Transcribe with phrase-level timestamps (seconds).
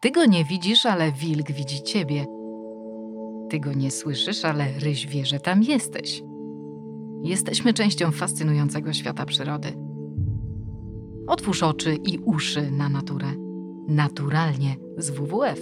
[0.00, 2.26] Ty go nie widzisz, ale wilk widzi ciebie.
[3.50, 6.22] Ty go nie słyszysz, ale ryś wie, że tam jesteś.
[7.22, 9.68] Jesteśmy częścią fascynującego świata przyrody.
[11.26, 13.26] Otwórz oczy i uszy na naturę.
[13.88, 15.60] Naturalnie z WWF.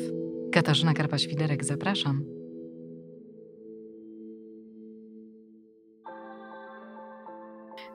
[0.53, 2.25] Katarzyna Karpa-Świderek, zapraszam.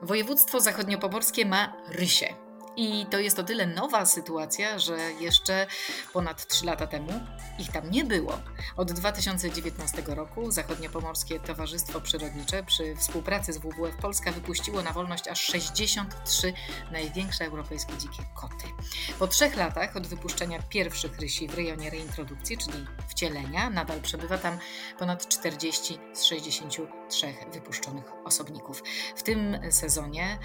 [0.02, 2.51] Województwo zachodniopomorskie ma rysie.
[2.76, 5.68] I to jest o tyle nowa sytuacja, że jeszcze
[6.14, 7.12] ponad 3 lata temu
[7.60, 8.40] ich tam nie było.
[8.78, 15.42] Od 2019 roku Zachodniopomorskie Towarzystwo Przyrodnicze przy współpracy z WWF Polska wypuściło na wolność aż
[15.42, 16.54] 63
[16.92, 18.66] największe europejskie dzikie koty.
[19.20, 24.58] Po trzech latach od wypuszczenia pierwszych rysi w rejonie reintrodukcji, czyli wcielenia, nadal przebywa tam
[25.00, 28.84] ponad 40 z 63 wypuszczonych osobników.
[29.16, 30.40] W tym sezonie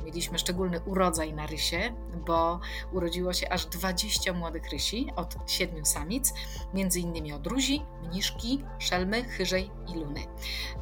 [0.00, 1.94] y, mieliśmy szczególny urodzaj na rysie,
[2.26, 2.60] bo
[2.92, 6.34] urodziło się aż 20 młodych rysi od 7 samic,
[6.74, 10.20] między innymi od ruzi, mniszki, szelmy, chyżej i luny.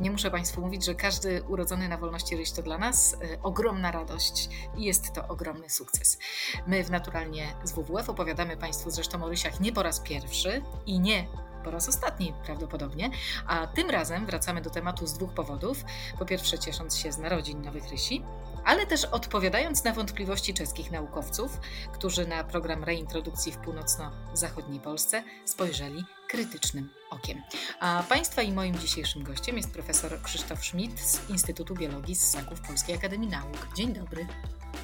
[0.00, 3.90] Nie muszę Państwu mówić, że każdy urodzony na wolności ryś to dla nas y, ogromna
[3.90, 6.18] radość i jest to ogromny sukces.
[6.66, 11.00] My w Naturalnie z WWF opowiadamy Państwu zresztą o rysiach nie po raz pierwszy i
[11.00, 11.26] nie
[11.66, 13.10] po raz ostatni prawdopodobnie,
[13.46, 15.84] a tym razem wracamy do tematu z dwóch powodów.
[16.18, 18.24] Po pierwsze, ciesząc się z narodzin nowych rysi,
[18.66, 21.60] ale też odpowiadając na wątpliwości czeskich naukowców,
[21.92, 27.42] którzy na program reintrodukcji w północno-zachodniej Polsce spojrzeli krytycznym okiem.
[27.80, 32.60] A Państwa i moim dzisiejszym gościem jest profesor Krzysztof Schmidt z Instytutu Biologii z Ssaków
[32.60, 33.68] Polskiej Akademii Nauk.
[33.76, 34.26] Dzień dobry.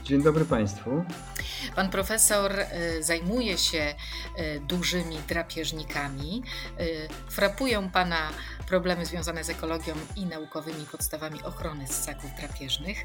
[0.05, 1.05] Dzień dobry Państwu.
[1.77, 3.95] Pan profesor e, zajmuje się
[4.37, 6.43] e, dużymi drapieżnikami.
[6.79, 6.85] E,
[7.31, 8.31] frapują Pana
[8.69, 13.05] problemy związane z ekologią i naukowymi podstawami ochrony ssaków drapieżnych.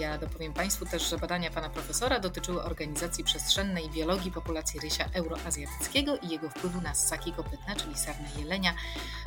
[0.00, 6.16] Ja dopowiem Państwu też, że badania Pana profesora dotyczyły organizacji przestrzennej biologii populacji rysia euroazjatyckiego
[6.16, 7.32] i jego wpływu na ssaki
[7.76, 8.74] czyli sarnę jelenia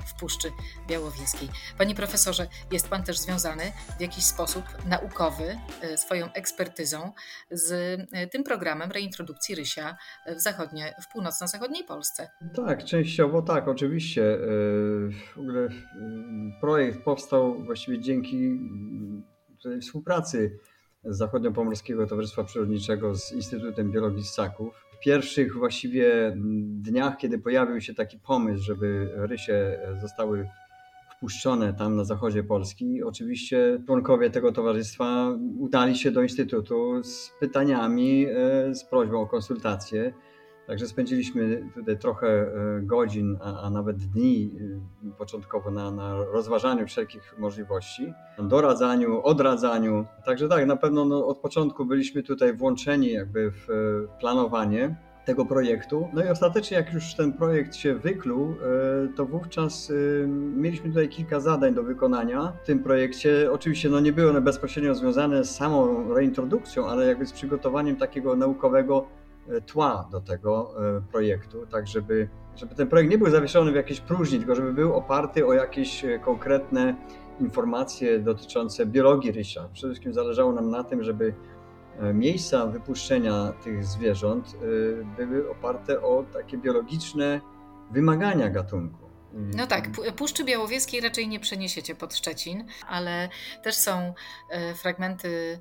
[0.05, 0.51] w Puszczy
[0.87, 1.49] Białowieskiej.
[1.77, 5.57] Panie profesorze, jest Pan też związany w jakiś sposób naukowy
[5.95, 7.11] swoją ekspertyzą
[7.51, 7.71] z
[8.11, 9.97] e, tym programem reintrodukcji rysia
[10.27, 12.29] w, zachodnie, w północno-zachodniej Polsce.
[12.55, 14.33] Tak, częściowo tak, oczywiście.
[14.33, 14.37] E,
[15.33, 15.69] w ogóle e,
[16.61, 18.59] projekt powstał właściwie dzięki
[19.81, 20.59] współpracy
[21.05, 24.90] Zachodnio-Pomorskiego Towarzystwa Przyrodniczego z Instytutem Biologii Ssaków.
[25.03, 26.33] Pierwszych właściwie
[26.65, 30.47] dniach, kiedy pojawił się taki pomysł, żeby rysie zostały
[31.21, 33.03] wpuszczone tam na zachodzie Polski.
[33.03, 40.13] Oczywiście członkowie tego towarzystwa udali się do Instytutu z pytaniami, e, z prośbą o konsultacje.
[40.71, 44.51] Także spędziliśmy tutaj trochę e, godzin, a, a nawet dni
[45.05, 50.05] e, początkowo na, na, rozważaniu wszelkich możliwości, doradzaniu, odradzaniu.
[50.25, 53.67] Także tak, na pewno no, od początku byliśmy tutaj włączeni jakby w
[54.19, 54.95] planowanie
[55.25, 56.07] tego projektu.
[56.13, 58.55] No i ostatecznie, jak już ten projekt się wykluł, e,
[59.15, 60.27] to wówczas e,
[60.57, 63.51] mieliśmy tutaj kilka zadań do wykonania w tym projekcie.
[63.51, 68.35] Oczywiście no nie były one bezpośrednio związane z samą reintrodukcją, ale jakby z przygotowaniem takiego
[68.35, 69.20] naukowego e,
[69.65, 70.73] tła do tego
[71.11, 74.93] projektu, tak żeby, żeby ten projekt nie był zawieszony w jakiejś próżni, tylko żeby był
[74.93, 76.95] oparty o jakieś konkretne
[77.39, 79.69] informacje dotyczące biologii rysia.
[79.73, 81.33] Przede wszystkim zależało nam na tym, żeby
[81.99, 84.57] E, miejsca wypuszczenia tych zwierząt
[85.17, 87.41] e, były oparte o takie biologiczne
[87.91, 89.00] wymagania gatunku.
[89.33, 93.29] No tak, Puszczy Białowieskiej raczej nie przeniesiecie pod Szczecin, ale
[93.63, 94.13] też są
[94.49, 95.59] e, fragmenty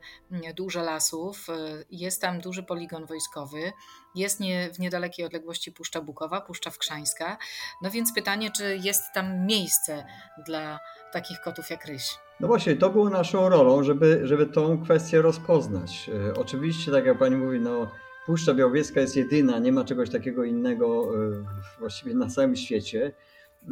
[0.56, 1.47] duże lasów,
[1.91, 3.72] jest tam duży poligon wojskowy,
[4.14, 7.38] jest nie, w niedalekiej odległości Puszcza Bukowa, Puszcza Wkrzańska.
[7.82, 10.04] No więc pytanie, czy jest tam miejsce
[10.47, 10.78] dla
[11.12, 12.19] takich kotów jak ryś?
[12.41, 16.10] No właśnie, to było naszą rolą, żeby, żeby tą kwestię rozpoznać.
[16.28, 17.91] E, oczywiście, tak jak pani mówi, no,
[18.26, 21.44] Puszcza Białowieska jest jedyna, nie ma czegoś takiego innego e,
[21.78, 23.12] właściwie na całym świecie.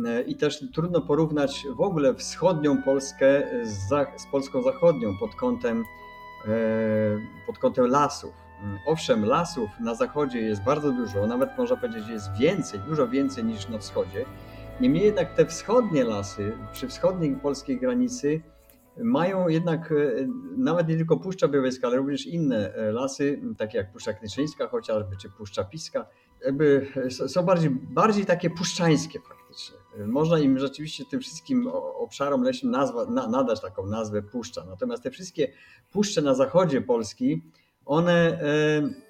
[0.07, 3.89] E, I też trudno porównać w ogóle wschodnią Polskę z,
[4.23, 5.85] z Polską zachodnią pod kątem,
[7.47, 8.33] pod kątem lasów.
[8.87, 13.45] Owszem, lasów na zachodzie jest bardzo dużo, nawet można powiedzieć, że jest więcej, dużo więcej
[13.45, 14.25] niż na wschodzie.
[14.81, 18.43] Niemniej jednak te wschodnie lasy, przy wschodniej polskiej granicy,
[18.97, 19.95] mają jednak e,
[20.57, 25.17] nawet nie tylko Puszcza Białowieska, ale również inne e, lasy, takie jak Puszcza Knyczyńska chociażby,
[25.17, 26.07] czy Puszcza Piska,
[27.11, 29.77] są bardziej, bardziej takie puszczańskie faktycznie.
[30.07, 31.67] Można im rzeczywiście tym wszystkim
[31.99, 34.65] obszarom leśnym nazwa, na, nadać taką nazwę puszcza.
[34.65, 35.53] Natomiast te wszystkie
[35.93, 37.43] puszcze na zachodzie Polski,
[37.87, 39.09] one e,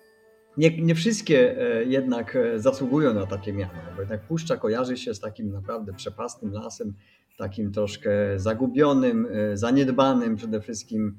[0.56, 1.56] nie, nie wszystkie
[1.86, 6.94] jednak zasługują na takie miano, bo jednak puszcza kojarzy się z takim naprawdę przepastnym lasem,
[7.38, 11.18] takim troszkę zagubionym, e, zaniedbanym przede wszystkim.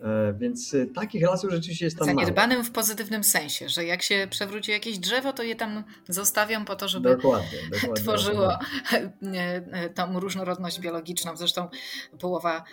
[0.00, 2.68] E, więc e, takich lasów rzeczywiście jest tam Zaniedbanym mało.
[2.68, 6.88] w pozytywnym sensie, że jak się przewróci jakieś drzewo, to je tam zostawiam po to,
[6.88, 8.52] żeby dokładnie, dokładnie, tworzyło
[9.32, 11.36] e, tą różnorodność biologiczną.
[11.36, 11.68] Zresztą
[12.18, 12.64] połowa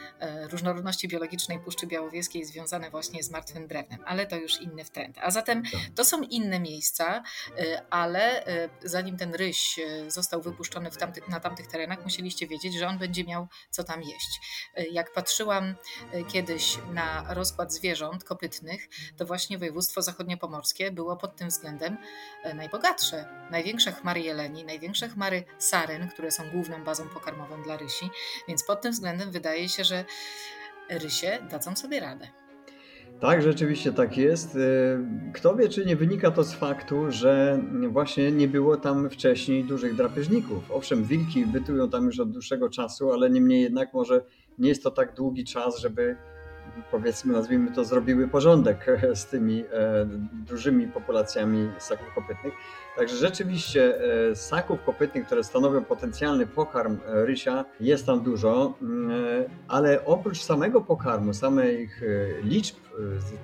[0.51, 5.17] różnorodności biologicznej Puszczy Białowieskiej związane właśnie z martwym drewnem, ale to już inny trend.
[5.21, 5.81] A zatem tak.
[5.95, 7.23] to są inne miejsca,
[7.89, 8.43] ale
[8.83, 13.47] zanim ten ryś został wypuszczony tamty, na tamtych terenach, musieliście wiedzieć, że on będzie miał
[13.69, 14.39] co tam jeść.
[14.91, 15.75] Jak patrzyłam
[16.27, 21.97] kiedyś na rozkład zwierząt kopytnych, to właśnie województwo zachodniopomorskie było pod tym względem
[22.43, 23.25] e, najbogatsze.
[23.51, 28.09] Największe chmary jeleni, największe chmary saryn, które są główną bazą pokarmową dla rysi,
[28.47, 30.05] więc pod tym względem wydaje się, że
[30.89, 32.27] rysie dadzą sobie radę.
[33.19, 34.55] Tak, rzeczywiście tak jest.
[34.55, 34.59] E,
[35.33, 39.95] kto wie, czy nie wynika to z faktu, że właśnie nie było tam wcześniej dużych
[39.95, 40.71] drapieżników.
[40.71, 44.21] Owszem, wilki bytują tam już od dłuższego czasu, ale niemniej jednak może
[44.57, 46.15] nie jest to tak długi czas, żeby
[46.91, 49.65] powiedzmy, nazwijmy to, zrobiły porządek z tymi e,
[50.33, 52.53] dużymi populacjami ssaków kopytnych.
[52.97, 53.99] Także rzeczywiście
[54.31, 59.11] e, ssaków kopytnych, które stanowią potencjalny pokarm e, rysia, jest tam dużo, mm,
[59.67, 62.01] ale oprócz samego pokarmu, samych
[62.43, 62.75] liczb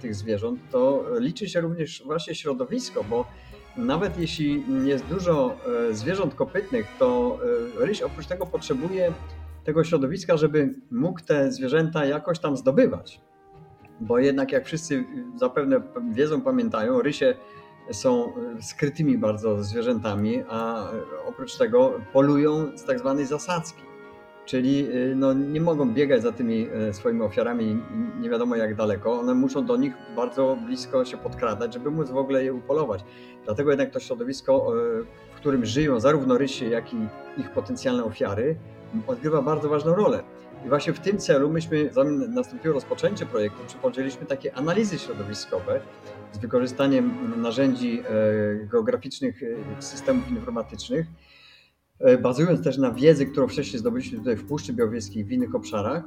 [0.02, 3.26] tych zwierząt, to liczy się również właśnie środowisko, bo
[3.78, 5.58] nawet jeśli jest dużo
[5.92, 7.40] zwierząt kopytnych, to
[7.78, 9.14] ryś oprócz tego potrzebuje
[9.64, 13.22] tego środowiska, żeby mógł te zwierzęta jakoś tam zdobywać.
[14.02, 15.06] Bo jednak, jak wszyscy
[15.36, 15.82] zapewne
[16.12, 17.36] wiedzą, pamiętają, rysie
[17.92, 20.88] są skrytymi bardzo zwierzętami, a
[21.26, 23.82] oprócz tego polują z tak zwanej zasadzki.
[24.46, 27.82] Czyli no, nie mogą biegać za tymi e, swoimi ofiarami
[28.20, 29.20] nie wiadomo jak daleko.
[29.20, 33.04] One muszą do nich bardzo blisko się podkradać, żeby móc w ogóle je upolować.
[33.46, 36.98] Dlatego jednak to środowisko, e, w którym żyją zarówno rysie, jak i
[37.38, 38.56] ich potencjalne ofiary,
[39.08, 40.24] odgrywa bardzo ważną rolę.
[40.66, 45.82] I właśnie w tym celu myśmy, zanim nastąpiło rozpoczęcie projektu, przeprowadziliśmy takie analizy środowiskowe
[46.34, 47.12] z wykorzystaniem
[47.42, 51.08] narzędzi e, geograficznych e, systemów informatycznych,
[52.00, 56.04] e, bazując też na wiedzy, którą wcześniej zdobyliśmy tutaj w Puszczy Białowieskiej w innych obszarach,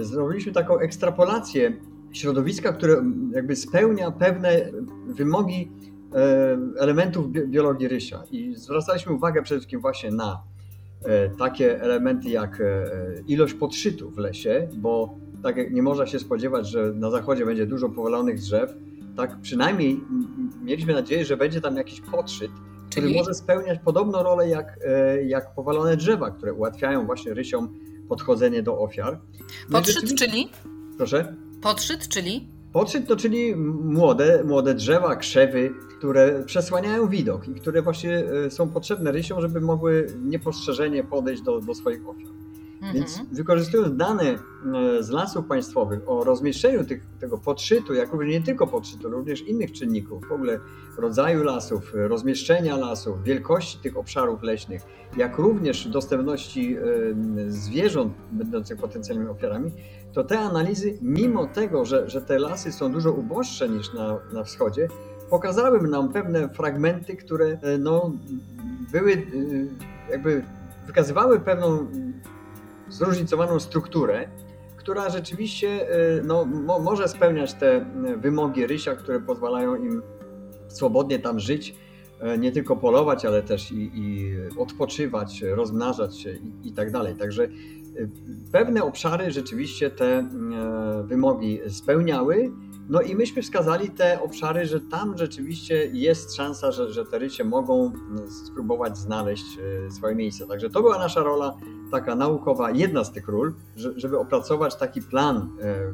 [0.00, 1.72] zrobiliśmy taką ekstrapolację
[2.12, 4.70] środowiska, które jakby spełnia pewne
[5.06, 5.70] wymogi
[6.78, 8.22] elementów biologii rysia.
[8.30, 10.42] I zwracaliśmy uwagę przede wszystkim właśnie na
[11.38, 12.90] takie elementy jak e,
[13.26, 17.66] ilość podszytu w lesie, bo tak jak nie można się spodziewać, że na zachodzie będzie
[17.66, 18.74] dużo powalonych drzew,
[19.16, 20.00] tak przynajmniej
[20.62, 22.50] mieliśmy nadzieję, że będzie tam jakiś podszyt,
[22.90, 23.18] który czyli?
[23.18, 28.78] może spełniać podobną rolę jak, e, jak powalone drzewa, które ułatwiają właśnie rysiom podchodzenie do
[28.78, 29.20] ofiar.
[29.68, 30.50] No podszyt, czyli?
[30.96, 31.36] Proszę?
[31.62, 32.48] Podszyt, czyli?
[32.72, 38.68] Podszyt to czyli młode, młode drzewa, krzewy, które przesłaniają widok i które właśnie e, są
[38.68, 42.39] potrzebne rysiom, żeby mogły niepostrzeżenie podejść do, do swoich ofiar.
[42.82, 42.94] Mhm.
[42.94, 44.38] Więc wykorzystując dane e,
[45.02, 49.72] z lasów państwowych o rozmieszczeniu tych, tego podszytu, jak również nie tylko podszytu, również innych
[49.72, 50.60] czynników, w ogóle
[50.98, 54.82] rodzaju lasów, rozmieszczenia lasów, wielkości tych obszarów leśnych,
[55.16, 56.80] jak również dostępności e,
[57.48, 59.72] zwierząt będących potencjalnymi ofiarami,
[60.12, 64.44] to te analizy, mimo tego, że, że te lasy są dużo uboższe niż na, na
[64.44, 64.88] wschodzie,
[65.30, 68.12] pokazały nam pewne fragmenty, które e, no,
[68.92, 69.16] były e,
[70.10, 70.44] jakby
[70.86, 71.86] wykazywały pewną
[72.90, 74.28] zróżnicowaną strukturę,
[74.76, 80.02] która rzeczywiście e, no, mo, może spełniać te wymogi rysia, które pozwalają im
[80.68, 81.74] swobodnie tam żyć,
[82.38, 87.14] nie tylko polować, ale też i, i odpoczywać, rozmnażać się i, i tak dalej.
[87.14, 87.48] Także
[88.52, 90.28] pewne obszary rzeczywiście te
[91.04, 92.50] wymogi spełniały
[92.90, 97.44] no i myśmy wskazali te obszary, że tam rzeczywiście jest szansa, że, że te rysie
[97.44, 100.46] mogą mm, spróbować znaleźć e, swoje miejsce.
[100.46, 101.56] Także to była nasza rola
[101.90, 105.92] taka naukowa, jedna z tych ról, żeby opracować taki plan, e,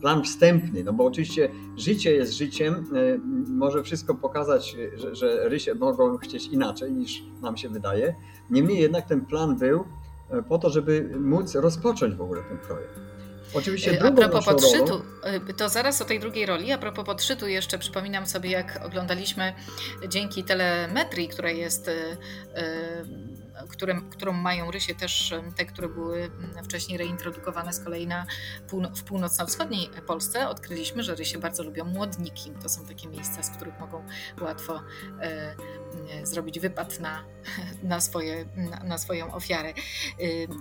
[0.00, 5.74] plan wstępny, no bo oczywiście życie jest życiem, e, może wszystko pokazać, że, że rysie
[5.74, 8.14] mogą chcieć inaczej niż nam się wydaje.
[8.50, 9.84] Niemniej jednak ten plan był
[10.48, 13.00] po to, żeby móc rozpocząć w ogóle ten projekt.
[13.54, 15.02] Oczywiście y, a propos podszytu,
[15.50, 19.52] y, to zaraz o tej drugiej roli, a propos podszytu jeszcze przypominam sobie, jak oglądaliśmy
[20.08, 22.16] dzięki telemetrii, która jest y,
[23.68, 26.30] które, którą mają rysie też te, które były
[26.64, 28.26] wcześniej reintrodukowane z kolei na
[28.96, 32.50] w północno-wschodniej Polsce, odkryliśmy, że rysie bardzo lubią młodniki.
[32.62, 34.04] To są takie miejsca, z których mogą
[34.40, 34.80] łatwo
[35.20, 35.54] e,
[36.22, 37.24] zrobić wypad na,
[37.82, 39.72] na, swoje, na, na swoją ofiarę.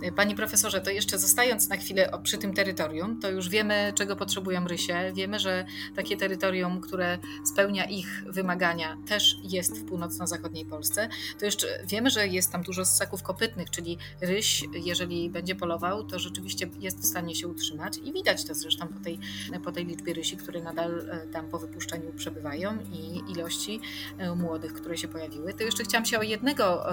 [0.03, 4.15] E, panie profesorze, to jeszcze zostając na chwilę przy tym terytorium, to już wiemy, czego
[4.15, 5.11] potrzebują rysie.
[5.13, 7.17] Wiemy, że takie terytorium, które
[7.53, 11.09] spełnia ich wymagania, też jest w północno-zachodniej Polsce.
[11.39, 16.03] To jeszcze wiemy, że jest tam dużo dużo ssaków kopytnych, czyli ryś, jeżeli będzie polował,
[16.03, 19.19] to rzeczywiście jest w stanie się utrzymać i widać to zresztą po tej,
[19.63, 23.81] po tej liczbie rysi, które nadal e, tam po wypuszczeniu przebywają i ilości
[24.17, 25.53] e, młodych, które się pojawiły.
[25.53, 26.85] To jeszcze chciałam się o jednego,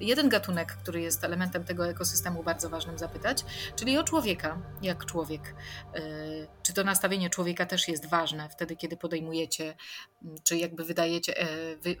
[0.00, 3.44] jeden gatunek, który jest elementem tego ekosystemu bardzo ważnym zapytać,
[3.76, 5.54] czyli o człowieka, jak człowiek.
[6.62, 9.74] Czy to nastawienie człowieka też jest ważne wtedy, kiedy podejmujecie,
[10.42, 11.46] czy jakby wydajecie,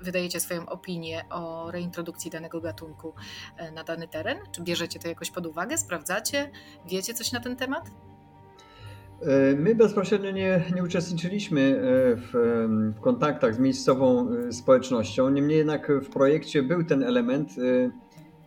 [0.00, 3.23] wydajecie swoją opinię o reintrodukcji danego gatunku e,
[3.74, 4.38] na dany teren?
[4.52, 6.50] Czy bierzecie to jakoś pod uwagę, sprawdzacie,
[6.86, 7.90] wiecie coś na ten temat?
[9.22, 11.80] E, my bezpośrednio nie, nie uczestniczyliśmy e,
[12.16, 12.30] w,
[12.96, 17.50] w, kontaktach z miejscową społecznością, niemniej jednak w projekcie był ten element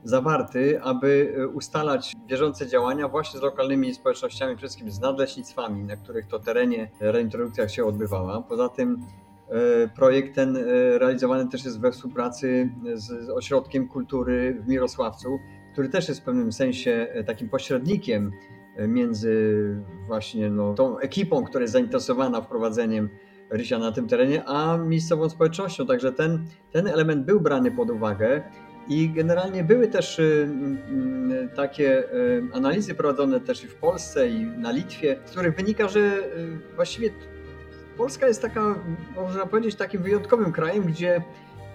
[0.03, 6.27] zawarty, aby ustalać bieżące działania właśnie z lokalnymi społecznościami, przede wszystkim z nadleśnictwami, na których
[6.27, 8.41] to terenie reintrodukcja się odbywała.
[8.41, 9.26] Poza tym E,
[9.95, 10.61] projekt ten e,
[10.99, 15.39] realizowany też jest we współpracy z Ośrodkiem Kultury w Mirosławcu,
[15.73, 18.31] który też jest w pewnym sensie e, takim pośrednikiem
[18.87, 19.55] między
[20.07, 23.09] właśnie no, tą ekipą, która jest zainteresowana wprowadzeniem
[23.49, 25.85] rysia na tym terenie, a miejscową społecznością.
[25.85, 28.41] Także ten, ten element był brany pod uwagę.
[28.89, 30.21] I generalnie były też
[31.55, 32.03] takie
[32.53, 36.29] analizy prowadzone też i w Polsce i na Litwie, z których wynika, że
[36.75, 37.09] właściwie
[37.97, 38.75] Polska jest taka,
[39.15, 41.23] można powiedzieć, takim wyjątkowym krajem, gdzie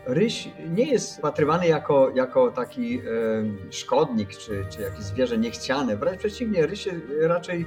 [0.06, 3.02] ryś nie jest patrywany jako, jako taki e,
[3.70, 5.96] szkodnik czy, czy jakieś zwierzę niechciane.
[5.96, 6.88] Wręcz przeciwnie, ryś
[7.20, 7.66] raczej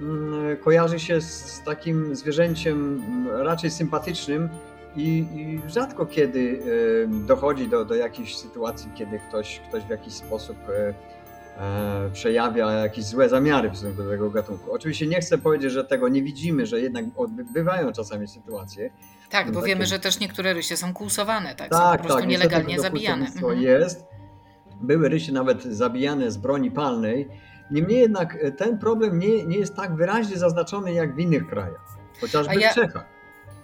[0.00, 3.02] mm, kojarzy się z takim zwierzęciem
[3.32, 4.48] raczej sympatycznym
[4.96, 6.60] i, i rzadko kiedy
[7.04, 10.94] e, dochodzi do, do jakichś sytuacji, kiedy ktoś, ktoś w jakiś sposób e,
[11.58, 14.72] E, przejawia jakieś złe zamiary w stosunku do tego gatunku.
[14.72, 17.04] Oczywiście nie chcę powiedzieć, że tego nie widzimy, że jednak
[17.52, 18.90] bywają czasami sytuacje.
[19.30, 19.66] Tak, bo takie...
[19.66, 21.70] wiemy, że też niektóre rysie są kulsowane, tak?
[21.70, 23.26] tak są po tak, prostu tak, nielegalnie zabijane.
[23.26, 23.60] Mhm.
[23.60, 24.04] jest.
[24.80, 27.28] Były rysie nawet zabijane z broni palnej.
[27.70, 31.84] Niemniej jednak ten problem nie, nie jest tak wyraźnie zaznaczony jak w innych krajach,
[32.20, 32.70] chociażby ja...
[32.70, 33.17] w Czechach.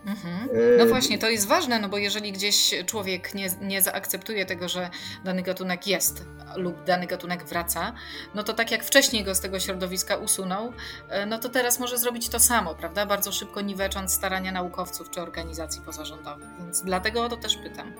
[0.06, 0.48] Mhm.
[0.78, 4.90] No właśnie, to jest ważne, no bo jeżeli gdzieś człowiek nie, nie zaakceptuje tego, że
[5.24, 6.24] dany gatunek jest
[6.56, 7.92] lub dany gatunek wraca,
[8.34, 10.72] no to tak jak wcześniej go z tego środowiska usunął,
[11.08, 13.06] e, no to teraz może zrobić to samo, prawda?
[13.06, 17.92] Bardzo szybko niwecząc starania naukowców czy organizacji pozarządowych, więc dlatego o to też pytam.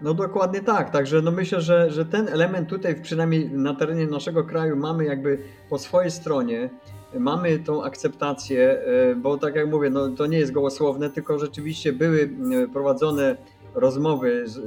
[0.00, 4.44] No dokładnie tak, także no myślę, że, że ten element tutaj przynajmniej na terenie naszego
[4.44, 5.38] kraju mamy jakby
[5.70, 6.70] po swojej stronie
[7.18, 11.92] mamy tą akceptację, e, bo tak jak mówię, no, to nie jest gołosłowne, tylko rzeczywiście
[11.92, 12.30] były
[12.64, 13.36] e, prowadzone
[13.74, 14.60] rozmowy z,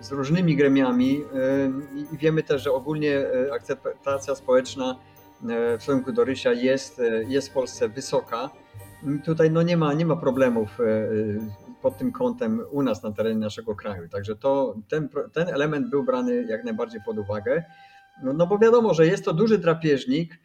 [0.00, 3.20] z różnymi gremiami e, i wiemy też, że ogólnie
[3.52, 4.96] akceptacja społeczna
[5.78, 8.50] w stosunku do Rysia jest, jest w Polsce wysoka.
[9.24, 10.78] Tutaj no nie, ma, nie ma problemów
[11.82, 14.08] pod tym kątem u nas na terenie naszego kraju.
[14.08, 17.64] Także to, ten, ten element był brany jak najbardziej pod uwagę.
[18.22, 20.38] No, no bo wiadomo, że jest to duży drapieżnik,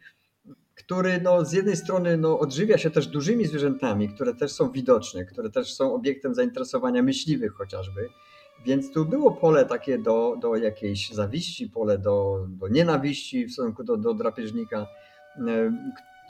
[0.78, 5.24] który no, z jednej strony no, odżywia się też dużymi zwierzętami, które też są widoczne,
[5.24, 8.08] które też są obiektem zainteresowania myśliwych chociażby.
[8.66, 13.84] Więc tu było pole takie do, do jakiejś zawiści, pole do, do nienawiści w stosunku
[13.84, 14.86] do, do drapieżnika,
[15.48, 15.72] e,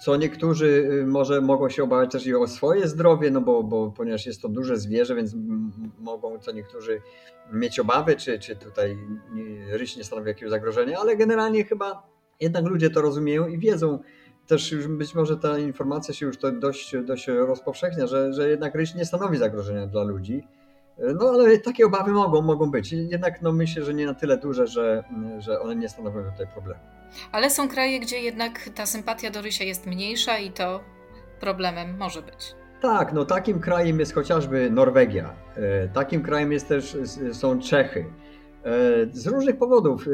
[0.00, 3.92] co niektórzy y, może mogą się obawiać też i o swoje zdrowie, no bo, bo
[3.96, 5.34] ponieważ jest to duże zwierzę, więc
[5.98, 7.00] mogą co niektórzy
[7.52, 8.98] mieć obawy, czy, czy tutaj
[9.70, 12.02] ryś nie stanowi jakiegoś zagrożenia, ale generalnie chyba
[12.40, 13.98] jednak ludzie to rozumieją i wiedzą,
[14.48, 18.74] też już być może ta informacja się już to dość, dość rozpowszechnia, że, że jednak
[18.74, 20.44] ryś nie stanowi zagrożenia dla ludzi.
[20.98, 22.92] No ale takie obawy mogą, mogą być.
[22.92, 25.04] Jednak no, myślę, że nie na tyle duże, że,
[25.38, 26.80] że one nie stanowią tutaj problemu.
[27.32, 30.80] Ale są kraje, gdzie jednak ta sympatia do rysia jest mniejsza i to
[31.40, 32.54] problemem może być.
[32.80, 35.34] Tak, no takim krajem jest chociażby Norwegia.
[35.56, 36.96] E, takim krajem jest też,
[37.32, 38.04] są Czechy.
[38.64, 38.70] E,
[39.12, 40.08] z różnych powodów.
[40.08, 40.10] E,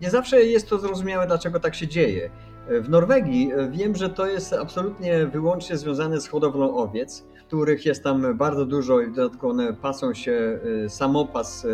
[0.00, 2.30] nie zawsze jest to zrozumiałe, dlaczego tak się dzieje.
[2.70, 8.04] W Norwegii e, wiem, że to jest absolutnie wyłącznie związane z hodowlą owiec, których jest
[8.04, 11.68] tam bardzo dużo i w dodatku one pasą się e, samopas e,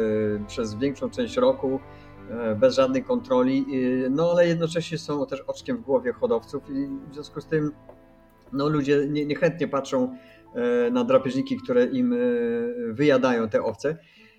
[0.47, 1.81] przez większą część roku
[2.61, 3.67] bez żadnej kontroli,
[4.11, 7.73] no ale jednocześnie są też oczkiem w głowie hodowców i w związku z tym
[8.53, 10.17] no, ludzie niechętnie patrzą
[10.93, 12.15] na drapieżniki, które im
[12.93, 13.99] wyjadają te owce.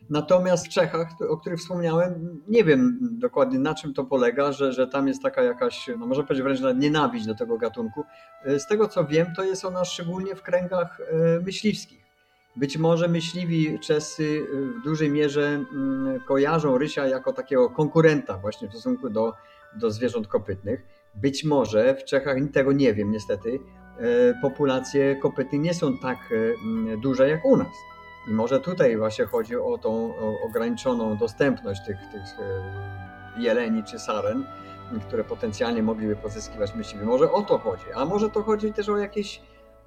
[0.10, 4.88] Natomiast w Czechach, o których wspomniałem, nie wiem dokładnie na czym to polega, że, że
[4.88, 8.04] tam jest taka jakaś, no można powiedzieć wręcz nienawiść do tego gatunku.
[8.46, 12.06] Z tego co wiem, to jest ona szczególnie w kręgach e, myśliwskich.
[12.56, 14.46] Być może myśliwi czescy
[14.80, 19.34] w dużej mierze mm, kojarzą rysia jako takiego konkurenta właśnie w stosunku do,
[19.76, 20.82] do zwierząt kopytnych.
[21.16, 23.60] Być może w Czechach, tego nie wiem niestety,
[24.00, 26.18] e, populacje kopytnych nie są tak
[26.94, 27.95] e, duże jak u nas.
[28.28, 30.14] I może tutaj właśnie chodzi o tą
[30.46, 32.22] ograniczoną dostępność tych, tych
[33.38, 34.46] jeleni czy saren,
[35.08, 37.06] które potencjalnie mogliby pozyskiwać myśliwi.
[37.06, 39.42] Może o to chodzi, a może to chodzi też o jakieś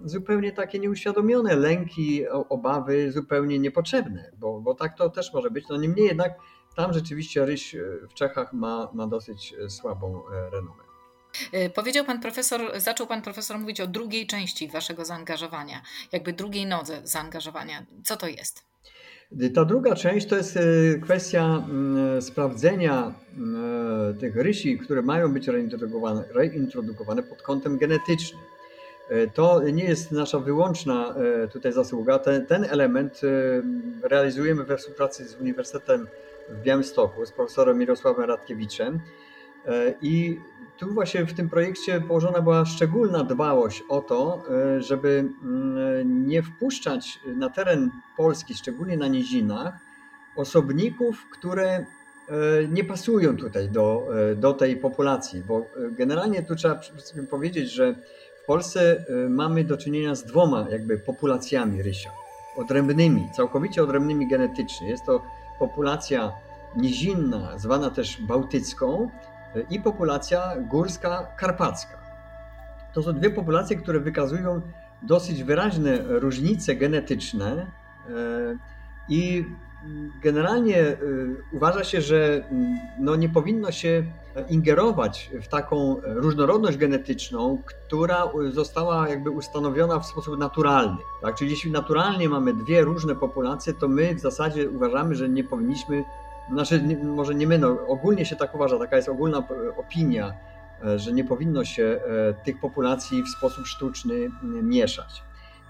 [0.04, 5.68] zupełnie takie nieuświadomione lęki, obawy zupełnie niepotrzebne, bo, bo tak to też może być.
[5.68, 6.32] No niemniej jednak
[6.76, 7.76] tam rzeczywiście ryś
[8.10, 10.87] w Czechach ma, ma dosyć słabą e, renomę.
[11.52, 16.66] E, powiedział pan profesor, zaczął pan profesor mówić o drugiej części waszego zaangażowania, jakby drugiej
[16.66, 17.86] nodze zaangażowania.
[18.04, 18.68] Co to jest?
[19.54, 20.60] Ta druga część to jest e,
[21.02, 28.40] kwestia mm, sprawdzenia e, tych rysi, które mają być reintrodukowane, reintrodukowane pod kątem genetycznym.
[29.34, 31.14] To nie jest nasza wyłączna
[31.52, 32.18] tutaj zasługa.
[32.18, 33.20] Ten, ten element
[34.02, 36.06] realizujemy we współpracy z Uniwersytetem
[36.48, 39.00] w Białymstoku, z profesorem Mirosławem Radkiewiczem.
[40.02, 40.38] I
[40.78, 44.42] tu właśnie w tym projekcie położona była szczególna dbałość o to,
[44.76, 49.74] e, żeby mm, nie wpuszczać na teren Polski, szczególnie na nizinach,
[50.36, 51.84] osobników, które e,
[52.68, 56.80] nie pasują tutaj do, e, do tej populacji, bo generalnie tu trzeba
[57.30, 57.94] powiedzieć, że
[58.42, 62.10] w Polsce mamy do czynienia z dwoma jakby populacjami rysia,
[62.56, 64.88] odrębnymi, całkowicie odrębnymi genetycznie.
[64.88, 65.22] Jest to
[65.58, 66.32] populacja
[66.76, 69.10] nizinna, zwana też bałtycką,
[69.70, 71.98] i populacja górska karpacka.
[72.94, 74.60] To są dwie populacje, które wykazują
[75.02, 77.66] dosyć wyraźne różnice genetyczne
[78.10, 78.58] e,
[79.08, 79.44] i
[80.22, 80.96] generalnie e,
[81.52, 84.04] uważa się, że mm, no nie powinno się
[84.48, 90.98] ingerować w taką różnorodność genetyczną, która została jakby ustanowiona w sposób naturalny.
[91.22, 91.34] Tak?
[91.34, 96.04] Czyli jeśli naturalnie mamy dwie różne populacje, to my w zasadzie uważamy, że nie powinniśmy
[96.52, 99.42] znaczy, nie, może nie my, no, ogólnie się tak uważa, taka jest ogólna
[99.76, 100.34] opinia,
[100.84, 102.00] e, że nie powinno się
[102.30, 105.22] e, tych populacji w sposób sztuczny mieszać.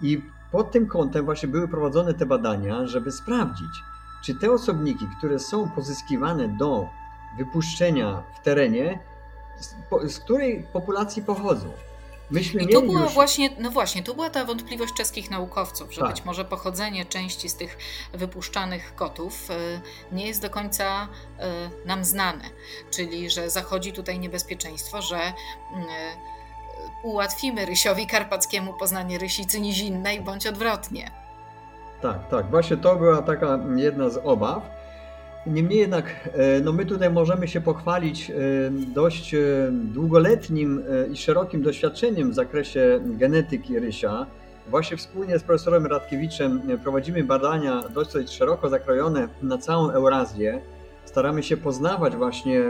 [0.02, 3.82] I pod tym kątem właśnie były prowadzone te badania, żeby sprawdzić,
[4.24, 6.88] czy te osobniki, które są pozyskiwane do
[7.38, 8.98] wypuszczenia w terenie,
[10.08, 11.68] z której populacji pochodzą.
[12.30, 13.12] Myśmy I to była już...
[13.12, 16.10] właśnie, no właśnie, tu była ta wątpliwość czeskich naukowców, że tak.
[16.10, 17.78] być może pochodzenie części z tych
[18.12, 19.54] wypuszczanych kotów e,
[20.14, 21.08] nie jest do końca
[21.38, 22.44] e, nam znane.
[22.90, 26.16] Czyli, że zachodzi tutaj niebezpieczeństwo, że mm, e,
[27.02, 31.10] ułatwimy rysiowi karpackiemu poznanie rysicy nizinnej, bądź odwrotnie.
[32.02, 32.50] Tak, tak.
[32.50, 34.77] Właśnie to była taka jedna z obaw.
[35.46, 38.34] Niemniej jednak, e, no my tutaj możemy się pochwalić e,
[38.94, 39.38] dość e,
[39.72, 44.26] długoletnim i szerokim doświadczeniem w zakresie genetyki rysia.
[44.68, 50.60] Właśnie wspólnie z profesorem Radkiewiczem prowadzimy badania dosyć szeroko zakrojone na całą Eurazję.
[51.04, 52.62] Staramy się poznawać właśnie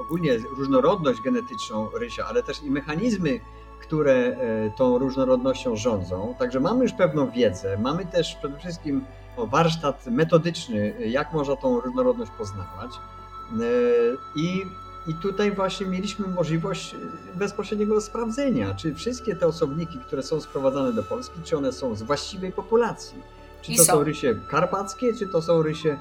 [0.00, 3.40] ogólnie różnorodność genetyczną rysia, ale też i mechanizmy,
[3.80, 4.36] które
[4.76, 6.34] tą różnorodnością rządzą.
[6.38, 9.04] Także mamy już pewną wiedzę, mamy też przede wszystkim
[9.46, 12.90] warsztat metodyczny, jak można tą różnorodność poznawać.
[13.52, 13.60] E,
[14.36, 14.66] I,
[15.06, 16.96] I tutaj właśnie mieliśmy możliwość
[17.34, 22.02] bezpośredniego sprawdzenia, czy wszystkie te osobniki, które są sprowadzane do Polski, czy one są z
[22.02, 23.22] właściwej populacji.
[23.62, 23.92] Czy to są.
[23.92, 25.98] są rysie karpackie, czy to są rysie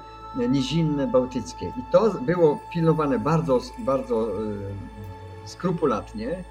[0.50, 1.66] nizinne, bałtyckie.
[1.66, 4.34] I to było pilnowane bardzo, bardzo e,
[5.46, 6.44] skrupulatnie.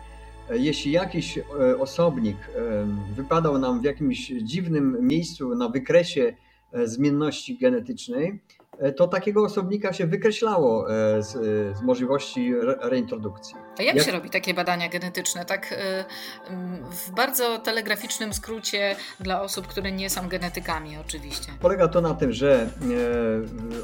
[0.51, 1.38] E, jeśli jakiś
[1.79, 2.37] osobnik
[3.16, 6.45] wypadał nam w jakimś dziwnym miejscu na wykresie E,
[6.84, 8.40] zmienności genetycznej,
[8.78, 11.32] e, to takiego osobnika się wykreślało e, z,
[11.78, 13.56] z możliwości reintrodukcji.
[13.78, 15.44] A jak, jak, się robi takie badania genetyczne?
[15.44, 15.74] Tak
[16.90, 21.52] w bardzo telegraficznym skrócie dla osób, które nie są genetykami oczywiście.
[21.60, 22.70] Polega to na tym, że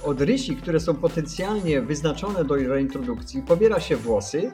[0.05, 4.53] od rysi, które są potencjalnie wyznaczone do reintrodukcji, pobiera się włosy.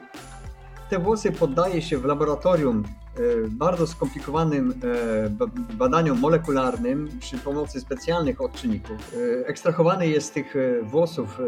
[0.89, 3.08] Te włosy poddaje się w laboratorium E,
[3.49, 5.29] bardzo skomplikowanym e,
[5.73, 9.13] badaniom molekularnym przy pomocy specjalnych odczynników.
[9.13, 11.39] E, ekstrahowany jest z tych włosów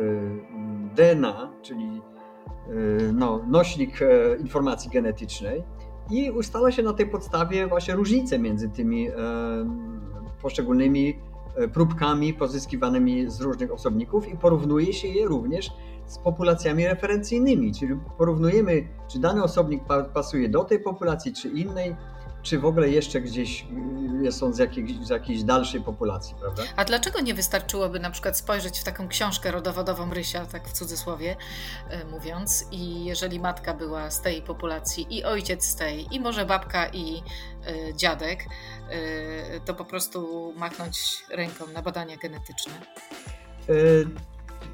[0.96, 2.02] DNA, czyli
[3.14, 4.00] no, nośnik
[4.40, 5.64] informacji genetycznej
[6.12, 9.08] i ustala się na tej podstawie właśnie różnice między tymi
[10.42, 11.20] poszczególnymi
[11.74, 15.72] próbkami pozyskiwanymi z różnych osobników i porównuje się je również
[16.12, 21.96] z populacjami referencyjnymi, czyli porównujemy, czy dany osobnik pasuje do tej populacji, czy innej,
[22.42, 23.66] czy w ogóle jeszcze gdzieś
[24.22, 26.64] jest on z jakiejś, z jakiejś dalszej populacji, prawda?
[26.76, 31.36] A dlaczego nie wystarczyłoby na przykład spojrzeć w taką książkę rodowodową Rysia, tak w cudzysłowie
[31.90, 36.46] e, mówiąc, i jeżeli matka była z tej populacji i ojciec z tej, i może
[36.46, 42.74] babka i y, dziadek, y, to po prostu machnąć ręką na badania genetyczne?
[43.70, 44.08] Y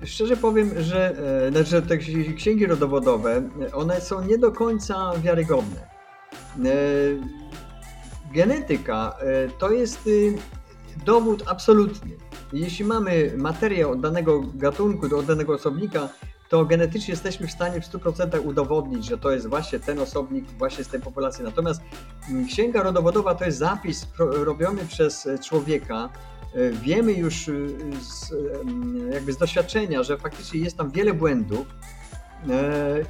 [0.06, 1.16] Szczerze powiem, że,
[1.48, 1.98] e, znaczy, te
[2.36, 5.80] księgi rodowodowe, one są nie do końca wiarygodne.
[5.80, 6.72] E,
[8.34, 10.10] genetyka e, to jest
[11.06, 12.12] dowód absolutny.
[12.54, 16.10] Jeśli mamy materię od danego gatunku, od danego osobnika,
[16.50, 20.84] to genetycznie jesteśmy w stanie w 100% udowodnić, że to jest właśnie ten osobnik właśnie
[20.84, 21.44] z tej populacji.
[21.44, 21.82] Natomiast
[22.30, 26.10] mm, księga rodowodowa to jest zapis robiony przez człowieka.
[26.56, 27.54] E, wiemy już e,
[28.02, 28.34] z,
[29.14, 31.68] jakby z doświadczenia, że faktycznie jest tam wiele błędów,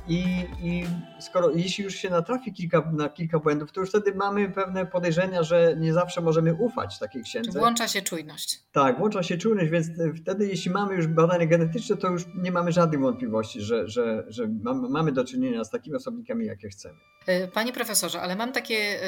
[0.08, 0.24] I,
[0.64, 0.86] I,
[1.20, 5.44] skoro, jeśli już się natrafi kilka, na kilka błędów, to już wtedy mamy pewne podejrzenia,
[5.44, 7.60] że nie zawsze możemy ufać takiej księdze.
[7.60, 8.60] Włącza się czujność.
[8.72, 9.88] Tak, włącza się czujność, więc
[10.22, 14.48] wtedy jeśli mamy już badania genetyczne, to już nie mamy żadnych wątpliwości, że, że, że
[14.90, 16.96] mamy do czynienia z takimi osobnikami, jakie chcemy.
[17.28, 19.00] E, panie profesorze, ale mam takie e,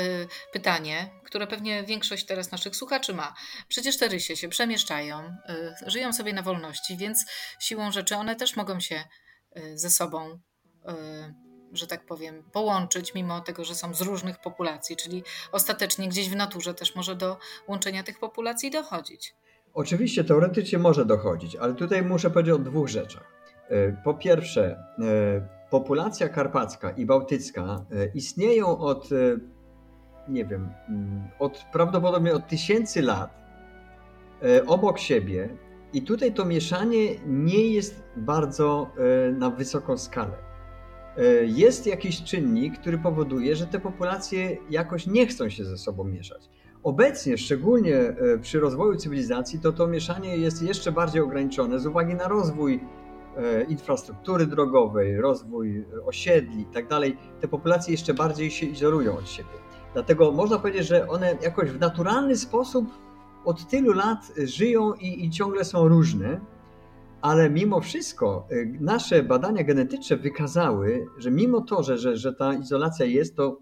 [0.53, 3.33] pytanie, które pewnie większość teraz naszych słuchaczy ma.
[3.67, 5.35] Przecież te rysie się przemieszczają,
[5.87, 7.25] żyją sobie na wolności, więc
[7.59, 9.03] siłą rzeczy one też mogą się
[9.75, 10.89] ze sobą, y,
[11.73, 16.35] że tak powiem, połączyć, mimo tego, że są z różnych populacji, czyli ostatecznie gdzieś w
[16.35, 19.35] naturze też może do łączenia tych populacji dochodzić.
[19.73, 23.33] Oczywiście, teoretycznie może dochodzić, ale tutaj muszę powiedzieć o dwóch rzeczach.
[23.71, 24.83] Y, po pierwsze,
[25.69, 27.85] populacja karpacka i bałtycka
[28.15, 29.09] istnieją od,
[30.27, 33.39] nie wiem, mm, od prawdopodobnie od tysięcy lat
[34.67, 35.49] obok siebie
[35.93, 38.91] i tutaj to mieszanie nie jest bardzo
[39.27, 40.37] e, na wysoką skalę.
[41.17, 46.03] E, jest jakiś czynnik, który powoduje, że te populacje jakoś nie chcą się ze sobą
[46.03, 46.49] mieszać.
[46.83, 52.15] Obecnie, szczególnie e, przy rozwoju cywilizacji, to to mieszanie jest jeszcze bardziej ograniczone z uwagi
[52.15, 52.79] na rozwój
[53.67, 56.87] infrastruktury drogowej, rozwój osiedli itd.
[56.87, 57.01] Tak
[57.41, 59.49] te populacje jeszcze bardziej się izolują od siebie.
[59.93, 62.85] Dlatego można powiedzieć, że one jakoś w naturalny sposób
[63.45, 66.39] od tylu lat żyją i, i ciągle są różne,
[67.21, 72.53] ale mimo wszystko y, nasze badania genetyczne wykazały, że mimo to, że, że, że ta
[72.53, 73.59] izolacja jest, to,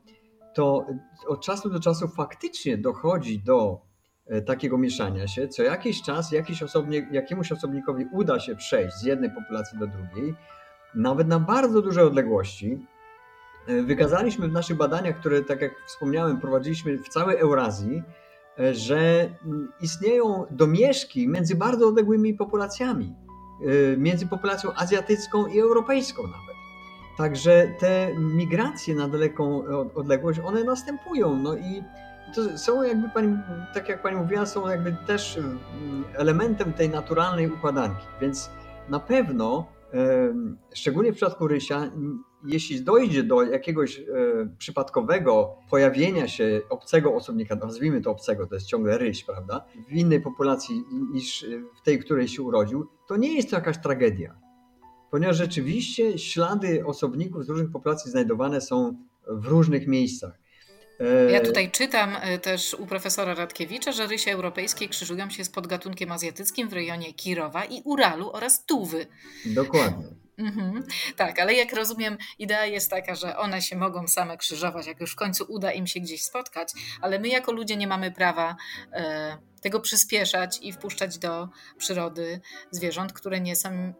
[0.54, 0.86] to
[1.28, 3.82] od czasu do czasu faktycznie dochodzi do
[4.26, 5.48] e, takiego mieszania się.
[5.48, 10.36] Co jakiś czas jakiś osobnik, jakiemuś osobnikowi uda się przejść z jednej populacji do drugiej,
[10.96, 12.86] nawet na bardzo duże odległości.
[13.68, 18.04] E, wykazaliśmy w naszych badaniach, które, tak jak wspomniałem, prowadziliśmy w całej Eurazji,
[18.72, 19.30] że
[19.82, 23.15] istnieją domieszki między bardzo odległymi populacjami,
[23.62, 26.58] y, między populacją azjatycką i europejską nawet.
[27.17, 29.63] Także te migracje na daleką
[29.96, 31.36] odległość, one następują.
[31.36, 31.84] No i
[32.36, 33.38] to są jakby pani,
[33.74, 35.60] tak jak pani mówiła, są jakby też mm,
[36.13, 38.06] elementem tej naturalnej układanki.
[38.22, 38.52] Więc
[38.89, 39.65] na pewno,
[40.74, 41.91] szczególnie w przypadku rysia,
[42.43, 44.04] jeśli dojdzie do jakiegoś e,
[44.58, 50.21] przypadkowego pojawienia się obcego osobnika, nazwijmy to obcego, to jest ciągle ryś, prawda, w innej
[50.21, 51.45] populacji niż
[51.82, 54.36] w tej, której się urodził, to nie jest to jakaś tragedia.
[55.12, 58.97] Ponieważ rzeczywiście ślady osobników z różnych populacji znajdowane są
[59.28, 60.39] w różnych miejscach.
[61.00, 65.50] E, ja tutaj czytam e, też u profesora Radkiewicza, że rysie europejskie krzyżują się z
[65.50, 69.08] podgatunkiem azjatyckim w rejonie Kirowa i Uralu oraz Tuwy.
[69.45, 70.27] Dokładnie.
[70.38, 70.84] Mhm.
[71.15, 75.12] Tak, ale jak rozumiem, idea jest taka, że one się mogą same krzyżować, jak już
[75.12, 78.56] w końcu uda im się gdzieś spotkać, ale my jako ludzie nie mamy prawa
[78.93, 81.47] e, tego przyspieszać i wpuszczać do
[81.78, 83.93] przyrody zwierząt, które nie są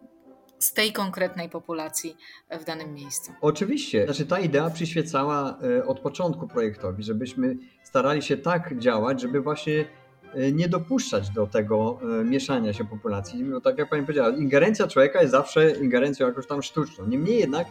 [0.60, 2.18] z tej konkretnej populacji
[2.60, 3.34] w danym miejscu.
[3.42, 4.06] Oczywiście.
[4.06, 9.86] Znaczy ta idea przyświecała e, od początku projektowi, żebyśmy starali się tak działać, żeby właśnie
[9.86, 10.07] E,
[10.54, 13.44] nie dopuszczać do tego e, mieszania się populacji.
[13.44, 17.08] No, tak jak pani powiedziała, ingerencja człowieka jest zawsze ingerencją jakoś tam sztuczną.
[17.08, 17.68] Niemniej jednak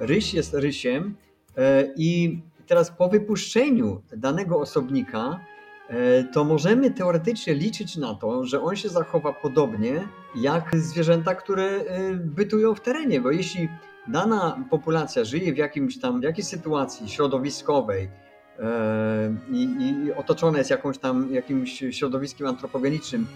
[0.00, 1.14] ryś jest rysiem
[1.56, 5.40] e, i teraz po wypuszczeniu danego osobnika
[6.32, 12.74] to możemy teoretycznie liczyć na to, że on się zachowa podobnie jak zwierzęta, które bytują
[12.74, 13.68] w terenie, bo jeśli
[14.08, 18.08] dana populacja żyje w jakimś tam, w jakiejś sytuacji środowiskowej,
[19.50, 23.26] i, i otoczone jest jakąś tam, jakimś środowiskiem antropogenicznym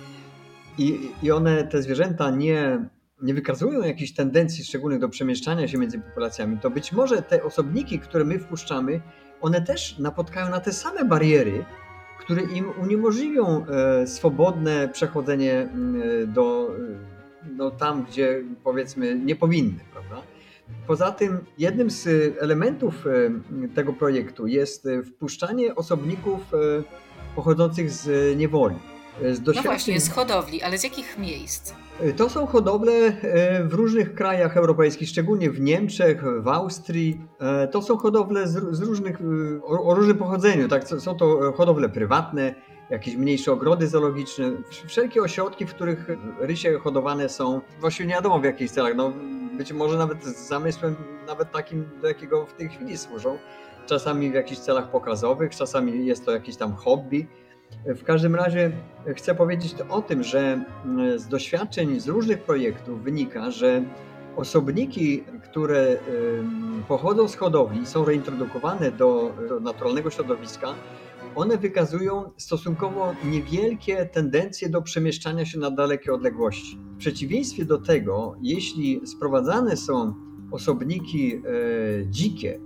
[0.78, 2.84] i, i one, te zwierzęta nie,
[3.22, 7.98] nie wykazują jakichś tendencji szczególnych do przemieszczania się między populacjami, to być może te osobniki,
[7.98, 9.00] które my wpuszczamy,
[9.40, 11.64] one też napotkają na te same bariery,
[12.18, 16.70] które im uniemożliwią e, swobodne przechodzenie mm, do,
[17.56, 20.22] do tam, gdzie powiedzmy nie powinny, prawda?
[20.86, 22.08] Poza tym jednym z
[22.40, 23.10] elementów e,
[23.74, 26.56] tego projektu jest e, wpuszczanie osobników e,
[27.36, 28.76] pochodzących z niewoli.
[29.32, 31.72] Z no właśnie, z hodowli, ale z jakich miejsc?
[32.16, 32.92] To są hodowle
[33.64, 37.20] w różnych krajach europejskich, szczególnie w Niemczech, w Austrii.
[37.70, 39.18] To są hodowle z, różnych,
[39.62, 40.68] o, o różnym pochodzeniu.
[40.68, 40.88] Tak?
[40.88, 42.54] Są to hodowle prywatne,
[42.90, 44.52] jakieś mniejsze ogrody zoologiczne,
[44.86, 46.06] wszelkie ośrodki, w których
[46.38, 48.94] rysie hodowane są, właściwie nie wiadomo w jakich celach.
[48.96, 49.12] No,
[49.60, 50.96] być może nawet z zamysłem
[51.26, 53.38] nawet takim, do jakiego w tej chwili służą.
[53.86, 57.26] Czasami w jakichś celach pokazowych, czasami jest to jakieś tam hobby.
[57.86, 58.72] W każdym razie
[59.16, 60.64] chcę powiedzieć o tym, że
[61.16, 63.82] z doświadczeń z różnych projektów wynika, że
[64.36, 65.96] osobniki, które
[66.88, 70.74] pochodzą z hodowli, są reintrodukowane do, do naturalnego środowiska,
[71.34, 76.78] one wykazują stosunkowo niewielkie tendencje do przemieszczania się na dalekie odległości.
[76.94, 80.14] W przeciwieństwie do tego, jeśli sprowadzane są
[80.50, 81.40] osobniki e,
[82.06, 82.60] dzikie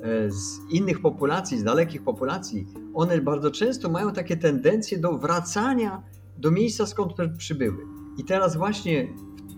[0.00, 6.02] e, z innych populacji, z dalekich populacji, one bardzo często mają takie tendencje do wracania
[6.38, 7.86] do miejsca, skąd przybyły.
[8.18, 9.08] I teraz właśnie,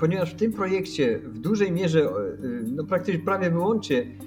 [0.01, 2.13] ponieważ w tym projekcie w dużej mierze, e,
[2.67, 4.19] no praktycznie prawie wyłącznie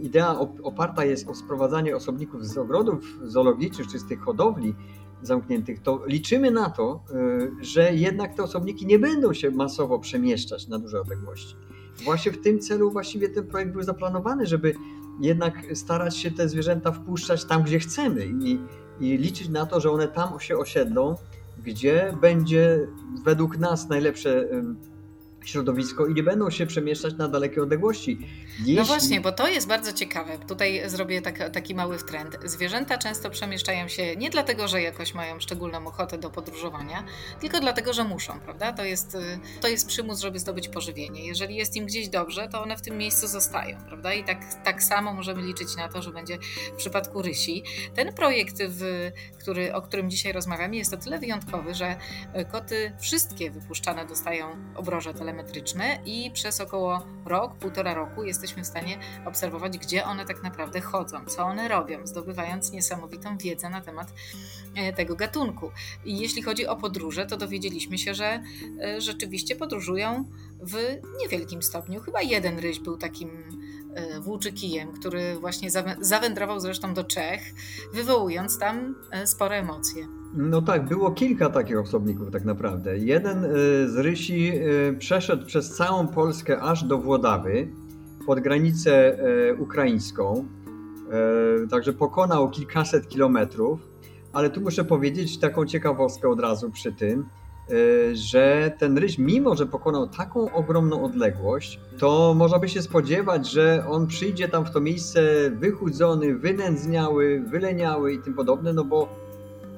[0.00, 4.74] idea oparta jest o sprowadzanie osobników z ogrodów zoologicznych czy z tych hodowli
[5.22, 7.04] zamkniętych, to liczymy na to,
[7.60, 11.56] że jednak te osobniki nie będą się masowo przemieszczać na duże odległości.
[12.04, 14.74] Właśnie w tym celu właściwie ten projekt był zaplanowany, żeby
[15.20, 18.58] jednak starać się te zwierzęta wpuszczać tam, gdzie chcemy i,
[19.00, 21.14] i liczyć na to, że one tam się osiedlą,
[21.64, 22.88] gdzie będzie
[23.24, 24.48] według nas najlepsze
[25.44, 28.18] środowisko i nie będą się przemieszczać na dalekie odległości.
[28.20, 28.26] No
[28.58, 28.76] Jeśli...
[28.76, 30.38] No właśnie, bo to jest bardzo ciekawe.
[30.48, 32.38] Tutaj zrobię tak, taki mały trend.
[32.44, 37.04] Zwierzęta często przemieszczają się nie dlatego, że jakoś mają szczególną ochotę do podróżowania,
[37.40, 38.72] tylko dlatego, że muszą, prawda?
[38.72, 39.16] To jest,
[39.60, 41.26] to jest przymus, żeby zdobyć pożywienie.
[41.26, 44.14] Jeżeli jest im gdzieś dobrze, to one w tym miejscu zostają, prawda?
[44.14, 46.38] I tak, tak samo możemy liczyć na to, że będzie
[46.72, 47.64] w przypadku rysi.
[47.94, 51.96] Ten projekt, w, który, o którym dzisiaj rozmawiamy, jest o tyle wyjątkowy, że
[52.52, 58.66] koty wszystkie wypuszczane dostają obroże telemetryczne telemetryczne i przez około rok, półtora roku jesteśmy w
[58.66, 64.12] stanie obserwować, gdzie one tak naprawdę chodzą, co one robią, zdobywając niesamowitą wiedzę na temat
[64.76, 65.70] e, tego gatunku.
[66.04, 68.42] I jeśli chodzi o podróże, to dowiedzieliśmy się, że
[68.80, 70.24] e, rzeczywiście podróżują
[70.62, 70.76] w
[71.18, 72.00] niewielkim stopniu.
[72.00, 73.30] Chyba jeden ryś był takim
[73.94, 77.40] e, włóczykijem, który właśnie zawędrował zresztą do Czech,
[77.92, 80.19] wywołując tam spore emocje.
[80.34, 82.98] No tak, było kilka takich osobników tak naprawdę.
[82.98, 83.48] Jeden y,
[83.88, 87.68] z Rysi y, przeszedł przez całą Polskę aż do Włodawy,
[88.26, 89.18] pod granicę
[89.50, 90.44] y, ukraińską,
[91.70, 93.80] także pokonał kilkaset kilometrów,
[94.32, 97.26] ale tu muszę powiedzieć taką ciekawostkę od razu przy tym,
[98.12, 103.84] że ten ryś, mimo że pokonał taką ogromną odległość, to można by się spodziewać, że
[103.88, 109.08] on przyjdzie tam w to miejsce wychudzony, wynędzniały, wyleniały i tym podobne, no bo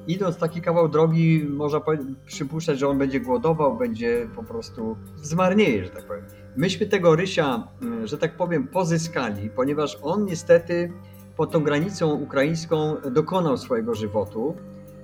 [0.07, 1.81] idąc taki kawał drogi, można
[2.25, 6.23] przypuszczać, że on będzie głodował, będzie po prostu zmarnieje, że tak powiem.
[6.57, 10.91] Myśmy tego rysia, mm, że tak powiem, pozyskali, ponieważ on niestety
[11.37, 14.55] pod tą granicą ukraińską dokonał swojego żywotu,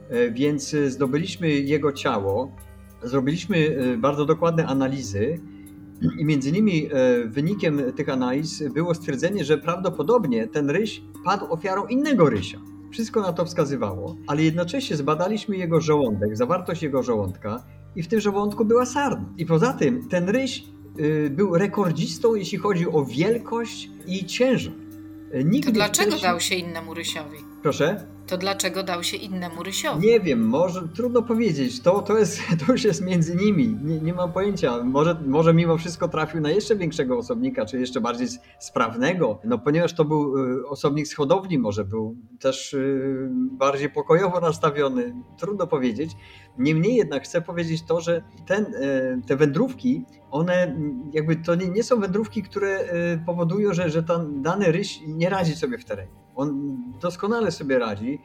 [0.10, 2.52] e, więc zdobyliśmy jego ciało,
[3.04, 5.40] zrobiliśmy e, bardzo dokładne analizy
[6.20, 6.90] i między innymi e,
[7.28, 12.69] wynikiem tych analiz było stwierdzenie, że prawdopodobnie ten ryś padł ofiarą innego rysia.
[12.91, 17.63] Wszystko na to wskazywało, ale jednocześnie zbadaliśmy jego żołądek, zawartość jego żołądka
[17.95, 19.25] i w tym żołądku była sarna.
[19.38, 20.63] I poza tym ten ryś
[20.99, 24.73] y, był rekordzistą, jeśli chodzi o wielkość i ciężar.
[25.45, 26.32] Nigdy to dlaczego wcześniej...
[26.32, 27.38] dał się innemu rysiowi?
[27.62, 28.06] Proszę?
[28.30, 30.08] To dlaczego dał się innemu rysiowi?
[30.08, 31.82] Nie wiem, może trudno powiedzieć.
[31.82, 33.78] To, to, jest, to już jest między nimi.
[33.84, 34.84] Nie, nie mam pojęcia.
[34.84, 38.28] Może, może mimo wszystko trafił na jeszcze większego osobnika, czy jeszcze bardziej
[38.60, 39.39] sprawnego.
[39.44, 45.15] No ponieważ to był y, osobnik z hodowli, może był też y, bardziej pokojowo nastawiony.
[45.38, 46.12] Trudno powiedzieć.
[46.58, 50.76] Niemniej jednak chcę powiedzieć to, że ten, y, te wędrówki, one
[51.13, 52.80] jakby to nie, nie są wędrówki, które
[53.26, 56.29] powodują, że, że ten dany ryś nie radzi sobie w terenie.
[56.39, 58.19] On doskonale sobie radzi,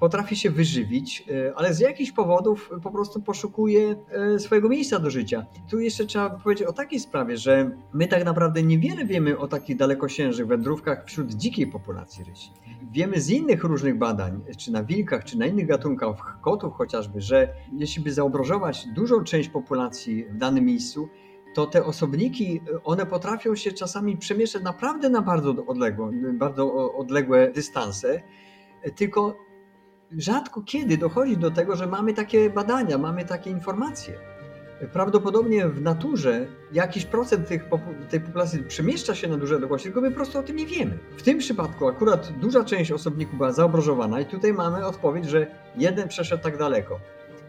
[0.00, 3.96] potrafi się wyżywić, e, ale z jakichś powodów po prostu poszukuje
[4.34, 5.46] e, swojego miejsca do życia.
[5.70, 9.76] Tu jeszcze trzeba powiedzieć o takiej sprawie, że my tak naprawdę niewiele wiemy o takich
[9.76, 12.50] dalekosiężnych wędrówkach wśród dzikiej populacji rysi.
[12.92, 17.48] Wiemy z innych różnych badań, czy na wilkach, czy na innych gatunkach kotów chociażby, że
[17.72, 21.08] jeśli by zaobrożować dużą część populacji w danym miejscu,
[21.54, 28.20] to te osobniki, one potrafią się czasami przemieszczać naprawdę na bardzo odległe, bardzo odległe dystanse,
[28.96, 29.36] tylko
[30.18, 34.14] rzadko kiedy dochodzi do tego, że mamy takie badania, mamy takie informacje.
[34.92, 37.64] Prawdopodobnie w naturze jakiś procent tych,
[38.10, 40.98] tej populacji przemieszcza się na duże odległości, tylko my po prostu o tym nie wiemy.
[41.16, 46.08] W tym przypadku akurat duża część osobników była zaobrożowana i tutaj mamy odpowiedź, że jeden
[46.08, 47.00] przeszedł tak daleko.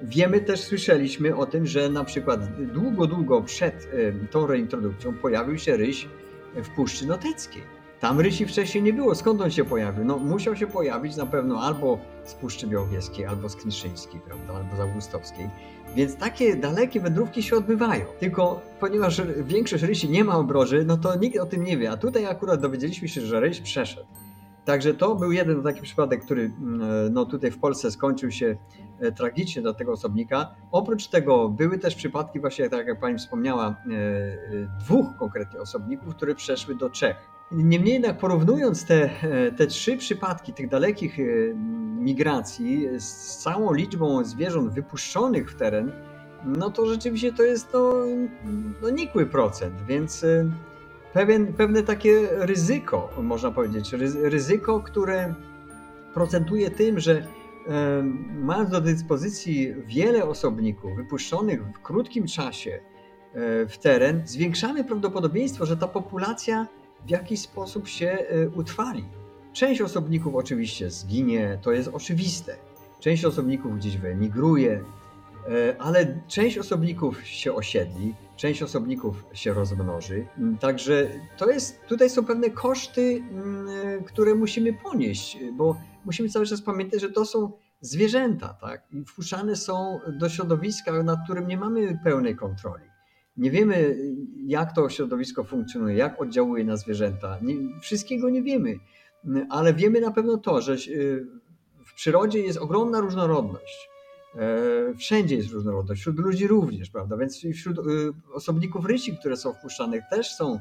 [0.02, 3.88] Wiemy też, słyszeliśmy o tym, że na przykład długo, długo przed
[4.32, 6.08] tą reintrodukcją pojawił się ryś
[6.56, 7.64] w Puszczy Noteckiej.
[8.00, 9.16] Tam rysi wcześniej nie było.
[9.16, 10.06] Skąd on się pojawił?
[10.06, 14.76] No musiał się pojawić na pewno albo z Puszczy Białowieskiej, albo z Knyszyńskiej, prawda, albo
[14.76, 15.50] z Augustowskiej.
[15.96, 18.06] Więc takie dalekie wędrówki się odbywają.
[18.20, 21.92] Tylko ponieważ większość rysi nie ma obroży, no to nikt o tym nie wie.
[21.92, 24.08] A tutaj akurat dowiedzieliśmy się, że ryś przeszedł.
[24.66, 28.58] Także to był jeden taki przypadek, który mm, no, tutaj w Polsce skończył się
[29.00, 30.56] e, tragicznie dla tego osobnika.
[30.72, 33.76] Oprócz tego były też przypadki, właśnie tak jak Pani wspomniała, e,
[34.80, 37.16] dwóch konkretnie osobników, które przeszły do Czech.
[37.52, 39.10] Niemniej jednak porównując te,
[39.58, 41.18] te trzy przypadki tych dalekich
[42.00, 45.92] migracji z całą liczbą zwierząt wypuszczonych w teren,
[46.46, 48.06] no to rzeczywiście to jest to
[48.82, 50.26] no, nikły procent, więc
[51.16, 55.36] pewien, pewne takie ryzyko, można powiedzieć, ryzyko, które
[56.14, 57.28] procentuje tym, że
[58.42, 65.78] mając do dyspozycji wiele osobników wypuszczonych w krótkim czasie e, w teren, zwiększamy prawdopodobieństwo, że
[65.78, 66.68] ta populacja
[67.06, 69.06] w jakiś sposób się e, utrwali.
[69.54, 72.56] Część osobników oczywiście zginie, to jest oczywiste.
[73.00, 74.84] Część osobników gdzieś wyemigruje,
[75.48, 80.28] e, ale część osobników się osiedli, część osobników się rozmnoży.
[80.60, 86.62] Także to jest, tutaj są pewne koszty, mm, które musimy ponieść, bo musimy cały czas
[86.62, 88.88] pamiętać, że to są zwierzęta, tak?
[88.92, 92.84] I wpuszczane są do środowiska, nad którym nie mamy pełnej kontroli.
[93.38, 93.98] Nie wiemy,
[94.46, 97.38] jak to środowisko funkcjonuje, jak oddziałuje na zwierzęta.
[97.42, 98.76] Nie, wszystkiego nie wiemy,
[99.50, 101.28] ale wiemy na pewno to, że y,
[101.86, 103.90] w przyrodzie jest ogromna różnorodność
[104.98, 107.18] wszędzie jest różnorodność, wśród ludzi również, prawda?
[107.18, 107.82] Więc wśród y,
[108.34, 110.60] osobników rysi, które są wpuszczane, też są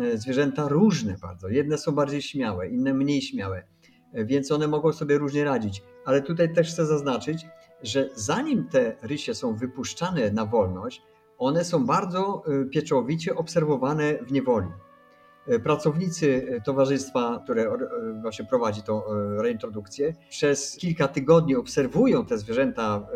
[0.00, 1.48] e, zwierzęta różne bardzo.
[1.48, 3.64] Jedne są bardziej śmiałe, inne mniej śmiałe,
[4.12, 5.82] e, więc one mogą sobie różnie radzić.
[6.04, 7.46] Ale tutaj też chcę zaznaczyć,
[7.82, 11.02] że zanim te rysie są wypuszczane na wolność,
[11.38, 14.68] one są bardzo pieczołowicie obserwowane w niewoli.
[15.48, 17.78] E, pracownicy e, towarzystwa, które e,
[18.20, 19.02] właśnie prowadzi tą
[19.38, 23.06] reintrodukcję, przez kilka tygodni obserwują te zwierzęta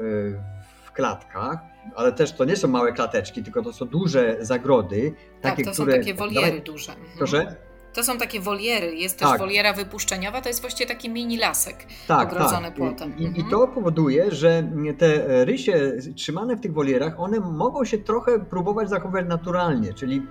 [0.84, 1.58] w klatkach,
[1.94, 5.14] ale też to nie są małe klateczki, tylko to są duże zagrody.
[5.40, 5.98] Tak, takie, to są które...
[5.98, 6.92] takie woliery duże.
[6.92, 7.10] Mhm.
[7.18, 7.56] Proszę?
[7.92, 8.96] To są takie woliery.
[8.96, 9.38] Jest też tak.
[9.38, 12.74] woliera wypuszczeniowa, to jest właściwie taki mini lasek tak, ogrodzony tak.
[12.74, 13.18] płotem.
[13.18, 13.46] I, mhm.
[13.46, 18.88] I, to powoduje, że te rysie trzymane w tych wolierach, one mogą się trochę próbować
[18.88, 20.22] zachować naturalnie, czyli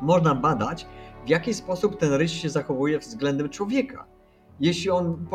[0.00, 0.86] można badać,
[1.24, 4.06] w jaki sposób ten ryś się zachowuje względem człowieka.
[4.60, 5.26] Jeśli on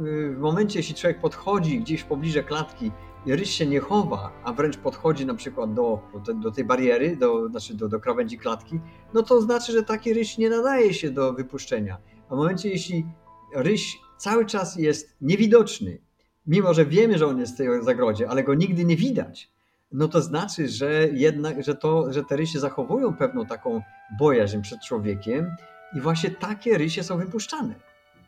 [0.00, 2.92] w momencie, jeśli człowiek podchodzi gdzieś w pobliże klatki
[3.26, 6.00] i ryś się nie chowa, a wręcz podchodzi na przykład do,
[6.34, 8.80] do tej bariery, do, znaczy do, do krawędzi klatki,
[9.14, 11.98] no to znaczy, że taki ryś nie nadaje się do wypuszczenia.
[12.28, 13.06] A w momencie, jeśli
[13.54, 15.98] ryś cały czas jest niewidoczny,
[16.46, 19.52] mimo że wiemy, że on jest w tej zagrodzie, ale go nigdy nie widać,
[19.92, 23.82] no to znaczy, że jednak, że, to, że te rysie zachowują pewną taką
[24.18, 25.56] bojaźń przed człowiekiem
[25.96, 27.74] i właśnie takie rysie są wypuszczane.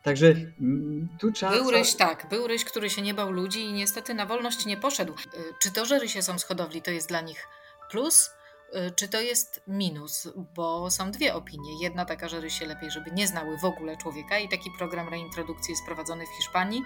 [0.03, 0.27] Także
[0.61, 1.53] mm, tu trzeba...
[1.53, 4.77] Był ryś, tak, był ryś, który się nie bał ludzi i niestety na wolność nie
[4.77, 5.12] poszedł.
[5.12, 5.16] Y,
[5.62, 7.46] czy to, że rysie są z hodowli, to jest dla nich
[7.90, 8.31] plus?
[8.77, 11.83] Y, czy to jest minus, bo są dwie opinie.
[11.83, 15.72] Jedna taka, że rysie lepiej, żeby nie znały w ogóle człowieka i taki program reintrodukcji
[15.72, 16.83] jest prowadzony w Hiszpanii.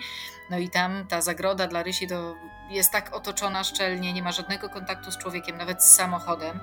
[0.50, 2.34] No i tam ta zagroda dla rysi to
[2.70, 6.60] jest tak otoczona szczelnie, nie ma żadnego kontaktu z człowiekiem, nawet z samochodem.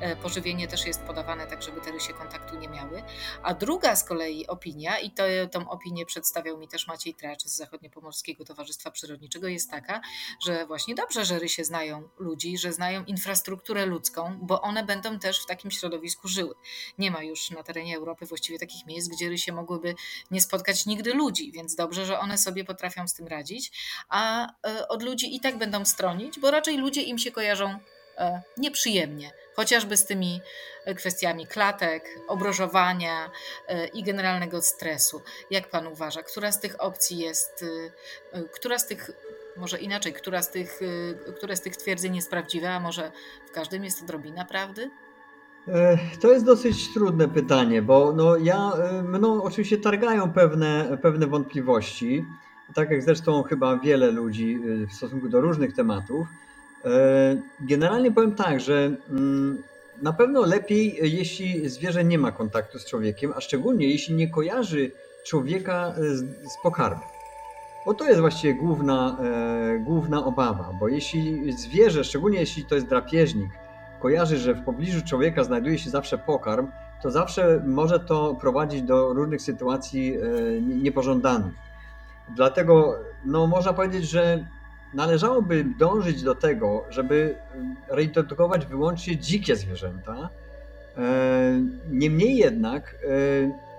[0.00, 3.02] E, pożywienie też jest podawane tak, żeby te rysie kontaktu nie miały.
[3.42, 7.56] A druga z kolei opinia, i to, tą opinię przedstawiał mi też Maciej Tracz z
[7.56, 10.00] Zachodniopomorskiego Towarzystwa Przyrodniczego, jest taka,
[10.46, 15.42] że właśnie dobrze, że rysie znają ludzi, że znają infrastrukturę ludzką, bo one będą też
[15.42, 16.54] w takim środowisku żyły.
[16.98, 19.94] Nie ma już na terenie Europy właściwie takich miejsc, gdzie rysie mogłyby
[20.30, 23.72] nie spotkać nigdy ludzi, więc dobrze, że one sobie potrafią z tym radzić,
[24.08, 27.78] a e, od ludzi i tak będą stronić, bo raczej ludzie im się kojarzą
[28.18, 30.40] e, nieprzyjemnie, chociażby z tymi
[30.84, 33.30] e, kwestiami klatek, obrożowania
[33.94, 35.22] i generalnego stresu.
[35.50, 37.64] Jak pan uważa, która z tych opcji jest,
[38.54, 39.10] która z tych
[39.56, 43.12] może inaczej, która z tych, y, które z tych twierdzeń jest prawdziwe, a może
[43.46, 44.90] w każdym jest odrobina prawdy?
[45.68, 51.26] E, to jest dosyć trudne pytanie, bo no ja, e, mną oczywiście targają pewne, pewne
[51.26, 52.24] wątpliwości,
[52.74, 56.26] tak jak zresztą chyba wiele ludzi e, w stosunku do różnych tematów.
[57.60, 59.62] Generalnie powiem tak, że mm,
[60.02, 64.90] na pewno lepiej, jeśli zwierzę nie ma kontaktu z człowiekiem, a szczególnie jeśli nie kojarzy
[65.24, 66.20] człowieka z,
[66.52, 67.21] z pokarmem.
[67.86, 72.86] Bo to jest właściwie główna, e, główna obawa, bo jeśli zwierzę, szczególnie jeśli to jest
[72.86, 73.50] drapieżnik,
[74.00, 76.68] kojarzy, że w pobliżu człowieka znajduje się zawsze pokarm,
[77.02, 80.20] to zawsze może to prowadzić do różnych sytuacji e,
[80.60, 81.54] niepożądanych.
[82.36, 84.46] Dlatego no, można powiedzieć, że
[84.94, 87.36] należałoby dążyć do tego, żeby
[87.88, 90.28] reintrodukować wyłącznie dzikie zwierzęta.
[90.98, 91.60] E,
[91.90, 93.71] niemniej jednak e,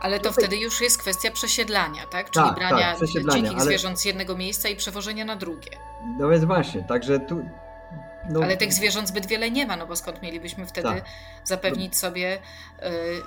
[0.00, 0.44] ale to Tutaj...
[0.44, 2.30] wtedy już jest kwestia przesiedlania, tak?
[2.30, 3.64] Czyli tak, brania tak, dzikich ale...
[3.64, 5.70] zwierząt z jednego miejsca i przewożenia na drugie.
[6.18, 7.48] No więc właśnie, także tu.
[8.30, 8.40] No...
[8.42, 11.04] Ale tych zwierząt zbyt wiele nie ma, no bo skąd mielibyśmy wtedy tak.
[11.44, 12.40] zapewnić sobie y,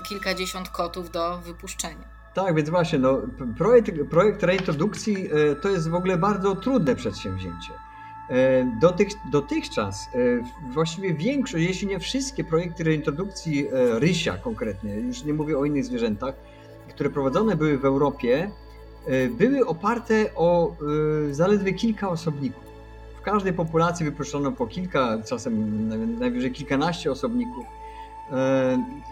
[0.10, 2.22] kilkadziesiąt kotów do wypuszczenia?
[2.34, 3.22] Tak, więc właśnie, no,
[3.58, 7.74] projekt, projekt reintrodukcji e, to jest w ogóle bardzo trudne przedsięwzięcie.
[8.32, 10.18] E, Dotych, dotychczas e,
[10.74, 13.68] właściwie większość, jeśli nie wszystkie projekty reintrodukcji
[14.00, 16.36] rysia konkretnie, już nie mówię o innych zwierzętach,
[16.90, 18.52] które prowadzone były w Europie,
[19.30, 20.76] były oparte o
[21.32, 22.64] zaledwie kilka osobników.
[23.20, 25.88] W każdej populacji wypuszczono po kilka, czasem
[26.20, 27.81] najwyżej kilkanaście osobników E,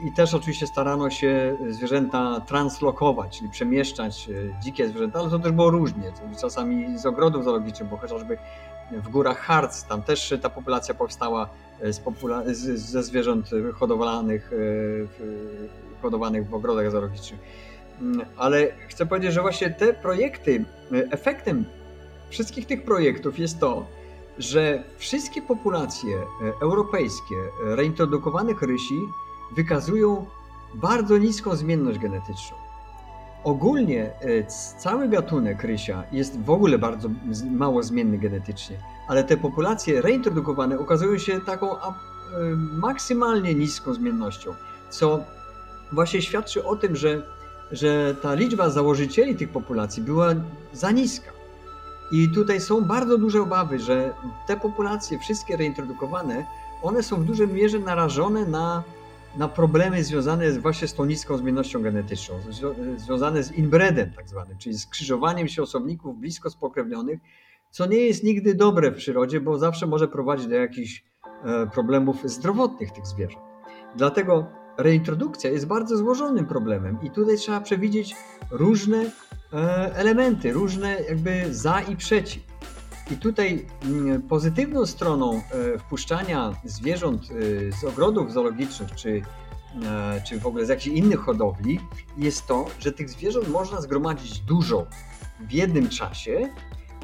[0.03, 5.51] I też oczywiście starano się zwierzęta translokować, czyli przemieszczać e, dzikie zwierzęta, ale to też
[5.51, 6.11] było różnie.
[6.41, 8.37] Czasami z ogrodów zoologicznych, bo chociażby
[8.91, 11.49] w górach Harz, tam też ta populacja powstała
[11.81, 14.51] e, z popula z, ze zwierząt hodowlanych,
[16.01, 17.39] hodowanych w ogrodach zoologicznych.
[18.01, 21.65] Mm, ale chcę powiedzieć, że właśnie te projekty, efektem
[22.29, 23.85] wszystkich tych projektów jest to,
[24.39, 26.23] że wszystkie populacje e,
[26.61, 28.99] europejskie e, reintrodukowanych rysi
[29.55, 30.25] wykazują
[30.75, 32.57] bardzo niską zmienność genetyczną.
[33.43, 34.45] Ogólnie e,
[34.77, 37.09] cały gatunek rysia jest w ogóle bardzo
[37.51, 38.77] mało zmienny genetycznie,
[39.07, 41.75] ale te populacje reintrodukowane okazują się taką
[42.71, 44.53] maksymalnie niską zmiennością,
[44.89, 45.19] co
[45.91, 47.21] właśnie świadczy o tym, że,
[47.71, 50.27] że ta liczba założycieli tych populacji była
[50.73, 51.38] za niska.
[52.11, 54.13] I tutaj są bardzo duże obawy, że
[54.47, 56.45] te populacje, wszystkie reintrodukowane,
[56.83, 58.83] one są w dużej mierze narażone na,
[59.37, 62.35] na problemy związane właśnie z tą niską zmiennością genetyczną,
[62.97, 67.19] związane z inbredem tak zwanym, czyli skrzyżowaniem się osobników blisko spokrewnionych,
[67.71, 71.03] co nie jest nigdy dobre w przyrodzie, bo zawsze może prowadzić do jakichś
[71.43, 73.45] e, problemów zdrowotnych tych zwierząt.
[73.95, 74.45] Dlatego
[74.77, 78.15] reintrodukcja jest bardzo złożonym problemem i tutaj trzeba przewidzieć
[78.51, 79.11] różne
[79.93, 82.43] elementy, różne jakby za i przeciw.
[83.11, 89.21] I tutaj mm, pozytywną stroną e, wpuszczania zwierząt e, z ogrodów zoologicznych czy,
[90.27, 91.79] czy w ogóle z jakichś innych hodowli
[92.17, 94.85] jest to, że tych zwierząt można zgromadzić dużo
[95.39, 96.49] w jednym czasie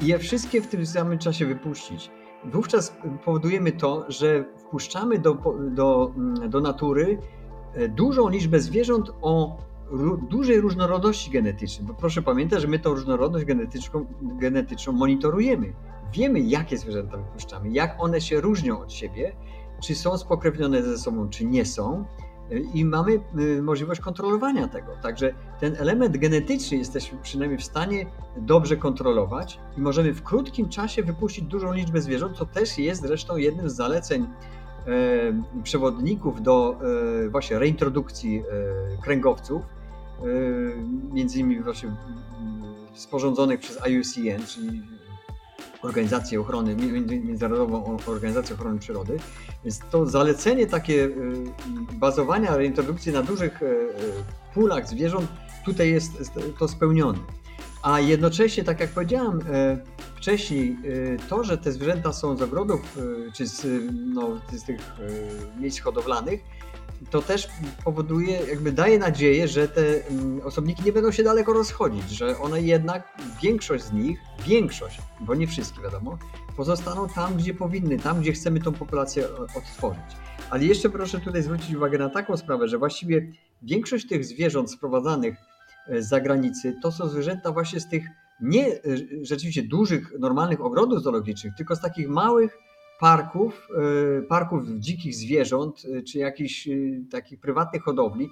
[0.02, 2.10] i je wszystkie w tym samym czasie wypuścić.
[2.44, 5.36] Wówczas powodujemy to, że wpuszczamy do,
[5.70, 7.18] do, mm, do natury
[7.88, 9.56] dużą liczbę zwierząt o
[10.28, 15.72] dużej różnorodności genetycznej, bo proszę pamiętać, że my tą różnorodność genetyczną, genetyczną monitorujemy.
[16.12, 19.36] Wiemy, jakie zwierzęta wypuszczamy, jak one się różnią od siebie,
[19.82, 22.04] czy są spokrewnione ze sobą, czy nie są,
[22.74, 24.92] i mamy y, możliwość kontrolowania tego.
[25.02, 28.06] Także ten element genetyczny jesteśmy przynajmniej w stanie
[28.36, 33.36] dobrze kontrolować i możemy w krótkim czasie wypuścić dużą liczbę zwierząt, co też jest zresztą
[33.36, 34.26] jednym z zaleceń
[34.86, 36.76] e, przewodników do
[37.24, 39.62] e, właśnie reintrodukcji e, kręgowców,
[41.12, 41.92] między innymi właśnie y,
[42.98, 44.82] sporządzonych przez IUCN, czyli
[45.82, 49.18] Organizację Ochrony, Międzynarodową Organizację Ochrony Przyrody.
[49.64, 51.14] Więc to zalecenie takie y,
[51.92, 53.60] bazowania reintrodukcji na dużych
[54.54, 55.30] pulach zwierząt
[55.64, 56.12] tutaj jest
[56.58, 57.18] to spełnione.
[57.82, 59.40] A jednocześnie, tak jak powiedziałam
[60.16, 60.76] wcześniej,
[61.28, 62.98] to, że te zwierzęta są z ogrodów
[63.34, 63.66] czy z,
[64.14, 64.80] no, z tych
[65.60, 66.40] miejsc hodowlanych,
[67.10, 67.48] to też
[67.84, 72.62] powoduje, jakby daje nadzieję, że te mm, osobniki nie będą się daleko rozchodzić, że one
[72.62, 76.18] jednak, większość z nich, większość, bo nie wszystkie wiadomo,
[76.56, 80.16] pozostaną tam, gdzie powinny, tam, gdzie chcemy tą populację odtworzyć.
[80.50, 83.32] Ale jeszcze proszę tutaj zwrócić uwagę na taką sprawę, że właściwie
[83.62, 85.36] większość tych zwierząt sprowadzanych
[85.88, 88.06] e, z zagranicy to są zwierzęta właśnie z tych
[88.40, 88.78] nie e,
[89.22, 92.58] rzeczywiście dużych, normalnych ogrodów zoologicznych, tylko z takich małych,
[93.00, 93.68] parków,
[94.18, 96.72] e, parków dzikich zwierząt, e, czy jakichś e,
[97.10, 98.30] takich prywatnych hodowli,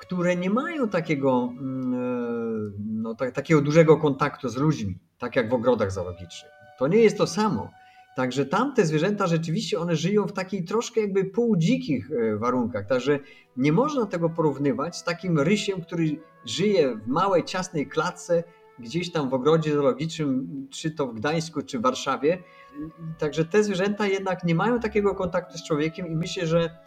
[0.00, 5.54] które nie mają takiego, mm, no, tak, takiego dużego kontaktu z ludźmi, tak jak w
[5.54, 6.52] ogrodach zoologicznych.
[6.78, 7.70] To nie jest to samo.
[8.16, 12.86] Także tamte zwierzęta rzeczywiście one żyją w takiej troszkę jakby półdzikich warunkach.
[12.86, 13.18] Także
[13.56, 18.44] nie można tego porównywać z takim rysiem, który żyje w małej, ciasnej klatce
[18.80, 22.38] gdzieś tam w ogrodzie zoologicznym, czy to w Gdańsku, czy w Warszawie,
[23.18, 26.78] Także te zwierzęta jednak nie mają takiego kontaktu z człowiekiem i myślę, że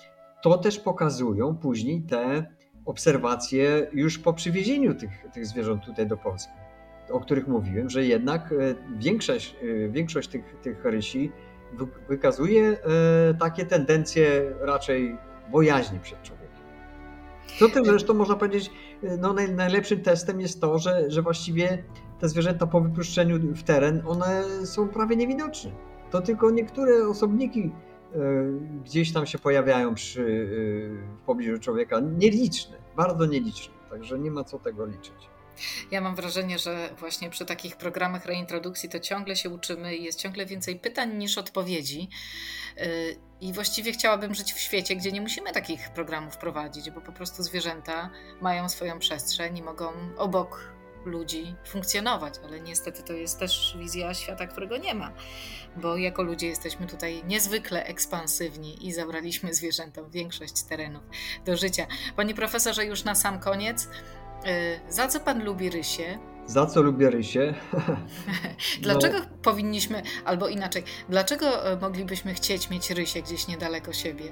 [0.41, 2.45] to też pokazują później te
[2.85, 6.53] obserwacje już po przywiezieniu tych, tych zwierząt tutaj do Polski,
[7.09, 11.31] o których mówiłem, że jednak e, większość, e, większość tych, tych rysi
[12.09, 12.77] wykazuje e,
[13.33, 15.17] takie tendencje raczej
[15.51, 16.40] bojaźni przed człowiekiem.
[17.59, 18.71] Co tym zresztą można powiedzieć,
[19.19, 21.83] no najlepszym testem jest to, że, że właściwie
[22.19, 25.71] te zwierzęta po wypuszczeniu w teren, one są prawie niewidoczne.
[26.11, 27.71] To tylko niektóre osobniki
[28.15, 28.19] e,
[28.83, 31.99] gdzieś tam się pojawiają przy, e, w pobliżu człowieka.
[31.99, 33.73] Nieliczne, bardzo nieliczne.
[33.89, 35.29] Także nie ma co tego liczyć.
[35.91, 40.19] Ja mam wrażenie, że właśnie przy takich programach reintrodukcji to ciągle się uczymy i jest
[40.19, 42.09] ciągle więcej pytań niż odpowiedzi.
[42.77, 47.11] Y, I właściwie chciałabym żyć w świecie, gdzie nie musimy takich programów prowadzić, bo po
[47.11, 48.09] prostu zwierzęta
[48.41, 50.71] mają swoją przestrzeń i mogą obok
[51.05, 55.11] ludzi funkcjonować, ale niestety to jest też wizja świata, którego nie ma,
[55.75, 61.03] bo jako ludzie jesteśmy tutaj niezwykle ekspansywni i zabraliśmy zwierzętom większość terenów
[61.45, 61.87] do życia.
[62.15, 63.87] Panie profesorze, już na sam koniec,
[64.89, 66.17] za co pan lubi rysie?
[66.45, 67.53] Za co lubię rysie?
[68.81, 69.25] dlaczego no.
[69.41, 74.23] powinniśmy, albo inaczej, dlaczego e, moglibyśmy chcieć mieć rysie gdzieś niedaleko siebie?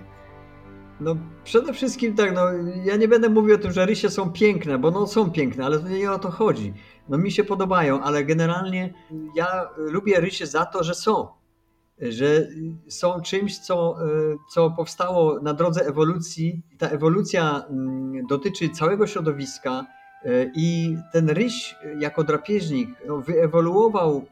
[0.99, 2.41] No przede wszystkim tak, no
[2.85, 5.79] ja nie będę mówił o tym, że rysie są piękne, bo no są piękne, ale
[5.79, 6.73] to nie o to chodzi.
[7.09, 8.93] No mi się podobają, ale generalnie
[9.35, 11.27] ja lubię rysie za to, że są.
[12.01, 12.47] Że
[12.87, 13.97] są czymś, co,
[14.53, 16.61] co powstało na drodze ewolucji.
[16.77, 19.85] Ta ewolucja mm, dotyczy całego środowiska
[20.55, 24.25] i ten ryś jako drapieżnik no, wyewoluował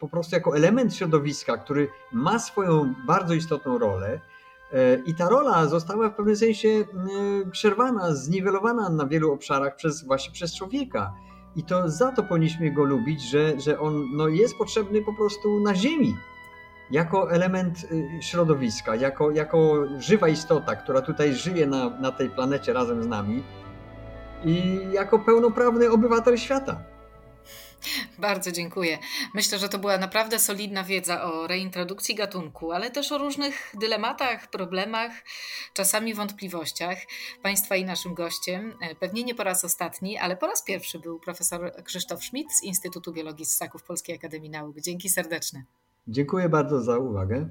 [0.00, 4.20] po prostu jako element środowiska, który ma swoją bardzo istotną rolę
[4.72, 6.84] E, I ta rola została w pewnym sensie e,
[7.50, 11.12] przerwana, zniwelowana na wielu obszarach przez właśnie przez człowieka.
[11.56, 15.60] I to za to powinniśmy go lubić, że, że on no, jest potrzebny po prostu
[15.60, 16.16] na Ziemi.
[16.90, 17.78] Jako element
[18.18, 23.06] e, środowiska, jako, jako żywa istota, która tutaj żyje na, na tej planecie razem z
[23.06, 23.42] nami
[24.44, 26.84] i jako pełnoprawny obywatel świata.
[28.18, 28.98] Bardzo dziękuję.
[29.34, 34.50] Myślę, że to była naprawdę solidna wiedza o reintrodukcji gatunku, ale też o różnych dylematach,
[34.50, 35.12] problemach,
[35.74, 36.98] czasami wątpliwościach.
[37.42, 41.20] Państwa i naszym gościem, e, pewnie nie po raz ostatni, ale po raz pierwszy był
[41.20, 44.80] profesor Krzysztof Schmidt z Instytutu Biologii Ssaków Polskiej Akademii Nauk.
[44.80, 45.64] Dzięki serdeczne.
[46.08, 47.48] Dziękuję bardzo za uwagę.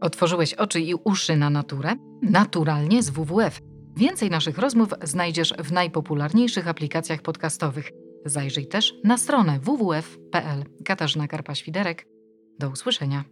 [0.00, 1.96] Otworzyłeś oczy i uszy na naturę?
[2.22, 3.60] Naturalnie z WWF.
[3.96, 7.92] Więcej naszych rozmów znajdziesz w najpopularniejszych aplikacjach podcastowych.
[8.24, 10.64] Zajrzyj też na stronę www.pl.
[10.84, 12.06] Katarzyna Karpa-Świderek.
[12.58, 13.24] Do usłyszenia.